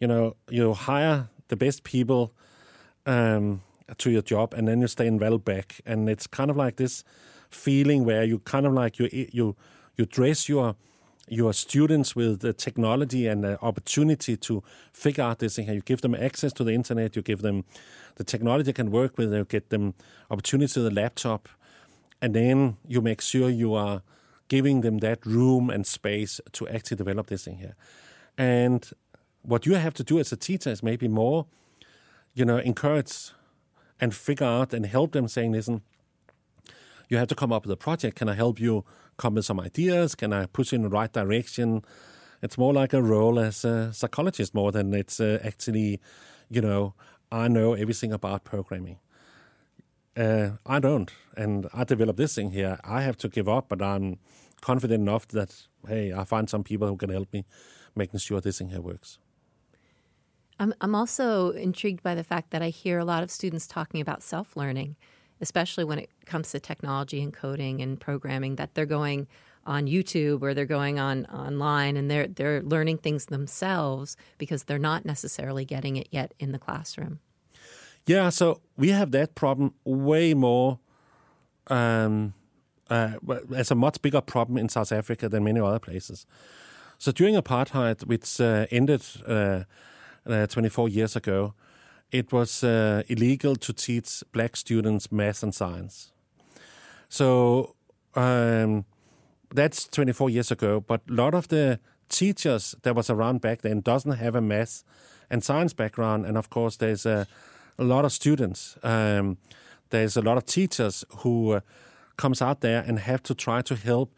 you 0.00 0.08
know, 0.08 0.36
you 0.50 0.72
hire 0.72 1.28
the 1.48 1.56
best 1.56 1.84
people 1.84 2.32
um, 3.06 3.62
to 3.98 4.10
your 4.10 4.22
job 4.22 4.54
and 4.54 4.66
then 4.66 4.80
you 4.80 4.88
stay 4.88 5.06
in 5.06 5.18
well 5.18 5.38
back. 5.38 5.80
And 5.86 6.08
it's 6.08 6.26
kind 6.26 6.50
of 6.50 6.56
like 6.56 6.76
this 6.76 7.04
feeling 7.50 8.04
where 8.04 8.24
you 8.24 8.40
kind 8.40 8.66
of 8.66 8.72
like 8.72 8.98
you, 8.98 9.08
you, 9.12 9.56
you 9.96 10.06
dress 10.06 10.48
your 10.48 10.74
your 11.28 11.52
students 11.52 12.14
with 12.14 12.40
the 12.40 12.52
technology 12.52 13.26
and 13.26 13.42
the 13.42 13.60
opportunity 13.62 14.36
to 14.36 14.62
figure 14.92 15.24
out 15.24 15.38
this 15.40 15.56
thing. 15.56 15.68
You 15.68 15.80
give 15.80 16.00
them 16.00 16.14
access 16.14 16.52
to 16.54 16.64
the 16.64 16.72
internet, 16.72 17.16
you 17.16 17.22
give 17.22 17.42
them 17.42 17.64
the 18.16 18.24
technology 18.24 18.64
they 18.64 18.72
can 18.72 18.90
work 18.90 19.18
with, 19.18 19.32
you 19.32 19.44
get 19.44 19.70
them 19.70 19.94
opportunity 20.30 20.72
to 20.74 20.80
the 20.80 20.90
laptop, 20.90 21.48
and 22.22 22.34
then 22.34 22.76
you 22.86 23.00
make 23.00 23.20
sure 23.20 23.50
you 23.50 23.74
are 23.74 24.02
giving 24.48 24.82
them 24.82 24.98
that 24.98 25.24
room 25.26 25.70
and 25.70 25.86
space 25.86 26.40
to 26.52 26.68
actually 26.68 26.96
develop 26.96 27.26
this 27.26 27.44
thing 27.44 27.58
here. 27.58 27.74
And 28.38 28.88
what 29.42 29.66
you 29.66 29.74
have 29.74 29.94
to 29.94 30.04
do 30.04 30.18
as 30.18 30.30
a 30.32 30.36
teacher 30.36 30.70
is 30.70 30.82
maybe 30.82 31.08
more, 31.08 31.46
you 32.34 32.44
know, 32.44 32.58
encourage 32.58 33.32
and 34.00 34.14
figure 34.14 34.46
out 34.46 34.72
and 34.72 34.86
help 34.86 35.12
them 35.12 35.26
saying, 35.26 35.52
listen, 35.52 35.82
you 37.08 37.16
have 37.16 37.28
to 37.28 37.34
come 37.34 37.52
up 37.52 37.64
with 37.64 37.72
a 37.72 37.76
project. 37.76 38.16
Can 38.16 38.28
I 38.28 38.34
help 38.34 38.60
you 38.60 38.84
come 39.16 39.34
with 39.34 39.44
some 39.44 39.60
ideas? 39.60 40.14
Can 40.14 40.32
I 40.32 40.46
push 40.46 40.72
in 40.72 40.82
the 40.82 40.88
right 40.88 41.12
direction? 41.12 41.82
It's 42.42 42.58
more 42.58 42.72
like 42.72 42.92
a 42.92 43.02
role 43.02 43.38
as 43.38 43.64
a 43.64 43.92
psychologist 43.92 44.54
more 44.54 44.72
than 44.72 44.92
it's 44.94 45.20
uh, 45.20 45.38
actually, 45.42 46.00
you 46.50 46.60
know, 46.60 46.94
I 47.32 47.48
know 47.48 47.74
everything 47.74 48.12
about 48.12 48.44
programming. 48.44 48.98
Uh, 50.16 50.50
I 50.64 50.78
don't, 50.78 51.10
and 51.36 51.66
I 51.74 51.84
developed 51.84 52.16
this 52.16 52.34
thing 52.34 52.52
here. 52.52 52.78
I 52.84 53.02
have 53.02 53.18
to 53.18 53.28
give 53.28 53.48
up, 53.48 53.68
but 53.68 53.82
I'm 53.82 54.18
confident 54.60 55.02
enough 55.02 55.28
that 55.28 55.66
hey, 55.86 56.12
I 56.12 56.24
find 56.24 56.48
some 56.48 56.64
people 56.64 56.88
who 56.88 56.96
can 56.96 57.10
help 57.10 57.32
me 57.32 57.44
making 57.94 58.20
sure 58.20 58.40
this 58.40 58.58
thing 58.58 58.70
here 58.70 58.80
works. 58.80 59.18
I'm 60.58 60.74
I'm 60.80 60.94
also 60.94 61.50
intrigued 61.50 62.02
by 62.02 62.14
the 62.14 62.24
fact 62.24 62.50
that 62.50 62.62
I 62.62 62.70
hear 62.70 62.98
a 62.98 63.04
lot 63.04 63.22
of 63.22 63.30
students 63.30 63.66
talking 63.66 64.00
about 64.00 64.22
self 64.22 64.56
learning 64.56 64.96
especially 65.40 65.84
when 65.84 65.98
it 65.98 66.10
comes 66.24 66.50
to 66.52 66.60
technology 66.60 67.22
and 67.22 67.32
coding 67.32 67.80
and 67.80 68.00
programming, 68.00 68.56
that 68.56 68.74
they're 68.74 68.86
going 68.86 69.26
on 69.66 69.86
YouTube 69.86 70.42
or 70.42 70.54
they're 70.54 70.64
going 70.64 70.98
on 70.98 71.26
online 71.26 71.96
and 71.96 72.10
they're 72.10 72.28
they're 72.28 72.62
learning 72.62 72.98
things 72.98 73.26
themselves 73.26 74.16
because 74.38 74.64
they're 74.64 74.78
not 74.78 75.04
necessarily 75.04 75.64
getting 75.64 75.96
it 75.96 76.08
yet 76.10 76.32
in 76.38 76.52
the 76.52 76.58
classroom. 76.58 77.18
Yeah, 78.06 78.28
so 78.28 78.60
we 78.76 78.90
have 78.90 79.10
that 79.10 79.34
problem 79.34 79.74
way 79.84 80.32
more 80.32 80.78
um, 81.66 82.34
uh, 82.88 83.14
as 83.54 83.72
a 83.72 83.74
much 83.74 84.00
bigger 84.00 84.20
problem 84.20 84.56
in 84.56 84.68
South 84.68 84.92
Africa 84.92 85.28
than 85.28 85.42
many 85.42 85.58
other 85.58 85.80
places. 85.80 86.24
So 86.98 87.10
during 87.10 87.34
apartheid, 87.34 88.06
which 88.06 88.40
uh, 88.40 88.66
ended 88.70 89.02
uh, 89.26 89.64
uh 90.24 90.46
24 90.46 90.88
years 90.88 91.16
ago, 91.16 91.54
it 92.10 92.32
was 92.32 92.62
uh, 92.62 93.02
illegal 93.08 93.56
to 93.56 93.72
teach 93.72 94.22
black 94.32 94.56
students 94.56 95.10
math 95.10 95.42
and 95.42 95.54
science. 95.54 96.12
So 97.08 97.74
um, 98.14 98.84
that's 99.54 99.86
24 99.88 100.30
years 100.30 100.50
ago. 100.50 100.80
But 100.80 101.02
a 101.08 101.12
lot 101.12 101.34
of 101.34 101.48
the 101.48 101.78
teachers 102.08 102.74
that 102.82 102.94
was 102.94 103.10
around 103.10 103.40
back 103.40 103.62
then 103.62 103.80
doesn't 103.80 104.12
have 104.12 104.34
a 104.34 104.40
math 104.40 104.84
and 105.30 105.42
science 105.42 105.72
background, 105.72 106.24
and 106.24 106.36
of 106.38 106.50
course 106.50 106.76
there's 106.76 107.04
a, 107.04 107.26
a 107.78 107.84
lot 107.84 108.04
of 108.04 108.12
students. 108.12 108.78
Um, 108.82 109.38
there's 109.90 110.16
a 110.16 110.22
lot 110.22 110.36
of 110.36 110.46
teachers 110.46 111.04
who 111.18 111.52
uh, 111.52 111.60
comes 112.16 112.40
out 112.40 112.60
there 112.60 112.84
and 112.86 113.00
have 113.00 113.22
to 113.24 113.34
try 113.34 113.62
to 113.62 113.74
help 113.74 114.14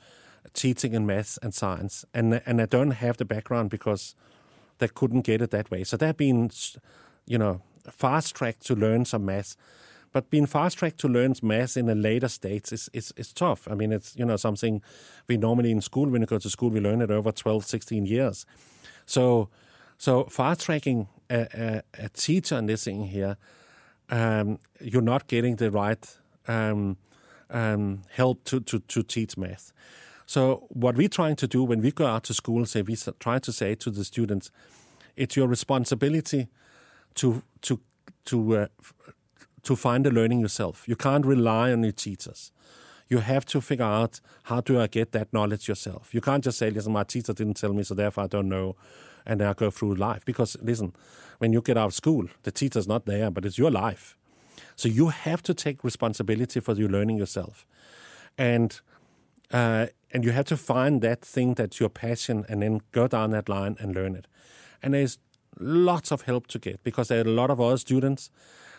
teaching 0.53 0.94
in 0.94 1.07
math 1.07 1.38
and 1.42 1.55
science, 1.55 2.05
and 2.12 2.42
and 2.46 2.59
they 2.59 2.66
don't 2.66 2.92
have 2.92 3.16
the 3.16 3.24
background 3.24 3.70
because 3.70 4.14
they 4.79 4.88
couldn't 4.88 5.22
get 5.22 5.42
it 5.42 5.51
that 5.51 5.70
way. 5.70 5.85
So 5.85 5.96
they've 5.96 6.16
been, 6.16 6.51
you 7.27 7.38
know, 7.38 7.62
fast 7.90 8.35
tracked 8.35 8.66
to 8.66 8.74
learn 8.74 9.05
some 9.05 9.24
math. 9.24 9.57
But 10.12 10.31
being 10.31 10.46
fast 10.46 10.79
tracked 10.79 10.98
to 11.01 11.09
learn 11.09 11.35
math 11.42 11.77
in 11.77 11.88
a 11.88 11.94
later 11.94 12.29
stage 12.29 12.72
is, 12.72 12.88
is, 12.92 13.12
is 13.16 13.33
tough. 13.33 13.68
I 13.70 13.74
mean, 13.74 13.92
it's, 13.92 14.16
you 14.16 14.24
know, 14.24 14.37
something 14.37 14.83
we 15.27 15.37
normally 15.37 15.70
in 15.70 15.81
school, 15.81 16.09
when 16.09 16.22
you 16.22 16.27
go 16.27 16.38
to 16.38 16.51
school, 16.51 16.70
we 16.70 16.81
learn 16.81 17.03
it 17.03 17.11
over 17.11 17.31
12, 17.31 17.64
16 17.64 18.07
years. 18.07 18.46
So, 19.05 19.48
so 19.98 20.24
fast 20.24 20.62
tracking 20.62 21.09
a, 21.29 21.83
a, 21.98 22.05
a 22.05 22.09
teacher 22.09 22.57
in 22.57 22.66
this 22.66 22.85
thing 22.85 23.05
here, 23.05 23.37
um, 24.11 24.59
you're 24.81 25.03
not 25.03 25.27
getting 25.27 25.57
the 25.57 25.70
right 25.70 26.16
um, 26.46 26.96
um, 27.51 28.03
help 28.11 28.44
to, 28.44 28.61
to, 28.61 28.81
to 28.81 29.03
teach 29.03 29.37
math. 29.37 29.72
So 30.24 30.66
what 30.68 30.96
we're 30.96 31.09
trying 31.09 31.37
to 31.37 31.46
do 31.46 31.64
when 31.64 31.81
we 31.81 31.90
go 31.90 32.07
out 32.07 32.24
to 32.24 32.35
school, 32.35 32.64
say 32.66 32.83
we 32.83 32.96
try 33.18 33.38
to 33.38 33.53
say 33.53 33.74
to 33.77 33.90
the 33.90 34.05
students, 34.05 34.51
it's 35.16 35.37
your 35.37 35.48
responsibility 35.48 36.48
to 37.18 37.42
to 37.62 37.81
to 38.24 38.57
uh, 38.57 38.66
to 39.62 39.76
find 39.76 40.04
the 40.04 40.11
learning 40.11 40.40
yourself. 40.40 40.88
You 40.88 40.96
can't 40.96 41.26
rely 41.26 41.72
on 41.72 41.83
your 41.83 41.92
teachers. 41.92 42.52
You 43.09 43.18
have 43.18 43.44
to 43.46 43.61
figure 43.61 43.85
out 43.85 44.20
how 44.44 44.61
do 44.61 44.81
I 44.81 44.87
get 44.87 45.12
that 45.12 45.33
knowledge 45.33 45.66
yourself. 45.68 46.14
You 46.14 46.20
can't 46.20 46.44
just 46.44 46.59
say, 46.59 46.70
"Listen, 46.70 46.92
my 46.92 47.04
teacher 47.04 47.33
didn't 47.33 47.57
tell 47.57 47.72
me, 47.72 47.83
so 47.83 47.94
therefore 47.94 48.24
I 48.24 48.26
don't 48.26 48.48
know," 48.48 48.76
and 49.26 49.40
then 49.40 49.48
I 49.48 49.52
go 49.52 49.70
through 49.70 49.94
life. 49.94 50.24
Because 50.24 50.57
listen, 50.62 50.92
when 51.38 51.52
you 51.52 51.61
get 51.61 51.76
out 51.76 51.87
of 51.87 51.94
school, 51.94 52.26
the 52.42 52.50
teacher's 52.50 52.87
not 52.87 53.07
there, 53.07 53.31
but 53.31 53.44
it's 53.44 53.59
your 53.59 53.70
life. 53.70 54.16
So 54.76 54.88
you 54.88 55.09
have 55.09 55.42
to 55.42 55.54
take 55.54 55.85
responsibility 55.85 56.61
for 56.61 56.74
your 56.74 56.88
learning 56.88 57.18
yourself, 57.18 57.66
and 58.37 58.81
uh, 59.50 59.87
and 60.12 60.24
you 60.24 60.33
have 60.33 60.44
to 60.46 60.57
find 60.57 61.02
that 61.02 61.22
thing 61.22 61.54
that's 61.54 61.81
your 61.81 61.88
passion 61.88 62.44
and 62.48 62.62
then 62.62 62.81
go 62.92 63.07
down 63.09 63.31
that 63.31 63.48
line 63.48 63.76
and 63.81 63.94
learn 63.94 64.14
it. 64.14 64.26
And 64.83 64.94
there's 64.94 65.18
lots 65.61 66.11
of 66.11 66.23
help 66.23 66.47
to 66.49 66.59
get 66.59 66.83
because 66.83 67.09
there 67.09 67.18
are 67.18 67.29
a 67.29 67.33
lot 67.33 67.51
of 67.51 67.61
other 67.61 67.77
students 67.77 68.31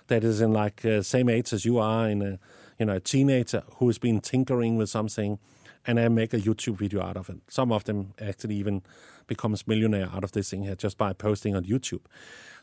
that 0.08 0.24
is 0.24 0.42
in 0.42 0.54
like 0.54 0.84
uh, 0.86 1.02
same 1.02 1.30
age 1.30 1.54
as 1.54 1.66
you 1.66 1.78
are 1.78 2.10
in 2.10 2.22
a 2.22 2.40
you 2.80 2.86
know 2.86 2.96
a 2.96 3.00
teenager 3.00 3.64
who 3.76 3.88
has 3.88 3.98
been 3.98 4.20
tinkering 4.20 4.78
with 4.78 4.90
something 4.90 5.40
and 5.86 5.98
they 5.98 6.10
make 6.10 6.34
a 6.34 6.40
YouTube 6.40 6.78
video 6.78 7.02
out 7.02 7.16
of 7.16 7.30
it. 7.30 7.38
Some 7.48 7.72
of 7.72 7.86
them 7.86 8.14
actually 8.20 8.56
even 8.56 8.84
becomes 9.28 9.66
millionaire 9.68 10.10
out 10.14 10.24
of 10.24 10.34
this 10.34 10.50
thing 10.50 10.64
here 10.64 10.76
just 10.76 10.98
by 10.98 11.14
posting 11.14 11.56
on 11.56 11.64
YouTube. 11.64 12.02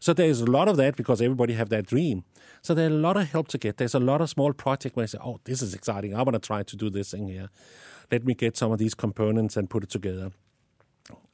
So 0.01 0.13
there's 0.13 0.43
a 0.43 0.51
lot 0.51 0.69
of 0.69 0.77
that 0.77 0.97
because 0.97 1.23
everybody 1.23 1.55
have 1.55 1.71
that 1.71 1.87
dream. 1.87 2.25
So 2.61 2.75
there's 2.75 2.93
a 2.93 2.95
lot 2.95 3.17
of 3.17 3.31
help 3.31 3.49
to 3.49 3.59
get. 3.59 3.79
There's 3.79 3.95
a 3.95 4.01
lot 4.01 4.21
of 4.21 4.29
small 4.29 4.53
project 4.53 4.97
where 4.97 5.05
I 5.05 5.07
say, 5.07 5.19
oh, 5.25 5.41
this 5.45 5.63
is 5.63 5.73
exciting. 5.73 6.15
I 6.15 6.23
want 6.23 6.35
to 6.35 6.39
try 6.39 6.63
to 6.63 6.77
do 6.77 6.91
this 6.91 7.13
thing 7.13 7.29
here 7.29 7.49
let 8.11 8.25
me 8.25 8.35
get 8.35 8.57
some 8.57 8.73
of 8.73 8.79
these 8.79 8.95
components 8.95 9.57
and 9.57 9.69
put 9.69 9.83
it 9.83 9.91
together. 9.91 10.33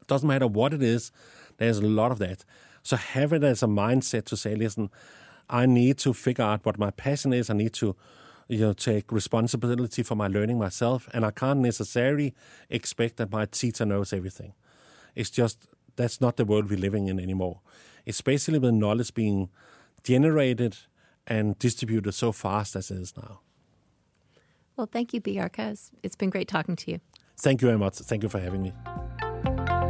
Doesn't 0.07 0.29
matter 0.29 0.47
what 0.47 0.75
it 0.75 0.83
is, 0.83 1.13
there's 1.59 1.79
a 1.79 1.87
lot 1.87 2.13
of 2.13 2.19
that. 2.19 2.45
So 2.83 2.97
have 2.97 3.33
it 3.33 3.45
as 3.45 3.63
a 3.63 3.67
mindset 3.67 4.25
to 4.27 4.37
say, 4.37 4.55
listen, 4.55 4.91
I 5.49 5.67
need 5.67 5.99
to 5.99 6.13
figure 6.13 6.45
out 6.45 6.65
what 6.65 6.79
my 6.79 6.91
passion 6.91 7.33
is. 7.33 7.51
I 7.51 7.55
need 7.55 7.73
to, 7.75 7.95
you 8.49 8.59
know, 8.59 8.73
take 8.73 9.13
responsibility 9.13 10.03
for 10.03 10.15
my 10.15 10.27
learning 10.27 10.59
myself, 10.59 11.09
and 11.13 11.25
I 11.25 11.31
can't 11.31 11.61
necessarily 11.61 12.35
expect 12.71 13.17
that 13.19 13.31
my 13.31 13.47
teacher 13.47 13.85
knows 13.85 14.13
everything. 14.13 14.55
It's 15.15 15.31
just 15.31 15.69
that's 15.97 16.21
not 16.21 16.37
the 16.37 16.45
world 16.45 16.71
we're 16.71 16.79
living 16.79 17.09
in 17.09 17.21
anymore. 17.21 17.61
It's 18.07 18.21
basically 18.21 18.59
the 18.59 18.73
knowledge 18.73 19.15
being 19.15 19.51
generated 20.03 20.77
and 21.27 21.59
distributed 21.59 22.13
so 22.13 22.33
fast 22.33 22.75
as 22.75 22.91
it 22.91 22.99
is 22.99 23.17
now. 23.17 23.41
Well, 24.77 24.89
thank 24.91 25.13
you, 25.13 25.21
Bjarke. 25.21 25.91
It's 26.03 26.17
been 26.17 26.31
great 26.31 26.49
talking 26.49 26.77
to 26.77 26.91
you. 26.91 27.01
Thank 27.37 27.63
you 27.63 27.69
very 27.69 27.79
much. 27.79 27.97
Thank 27.97 28.23
you 28.23 28.29
for 28.29 28.41
having 28.41 28.63
me. 28.63 28.73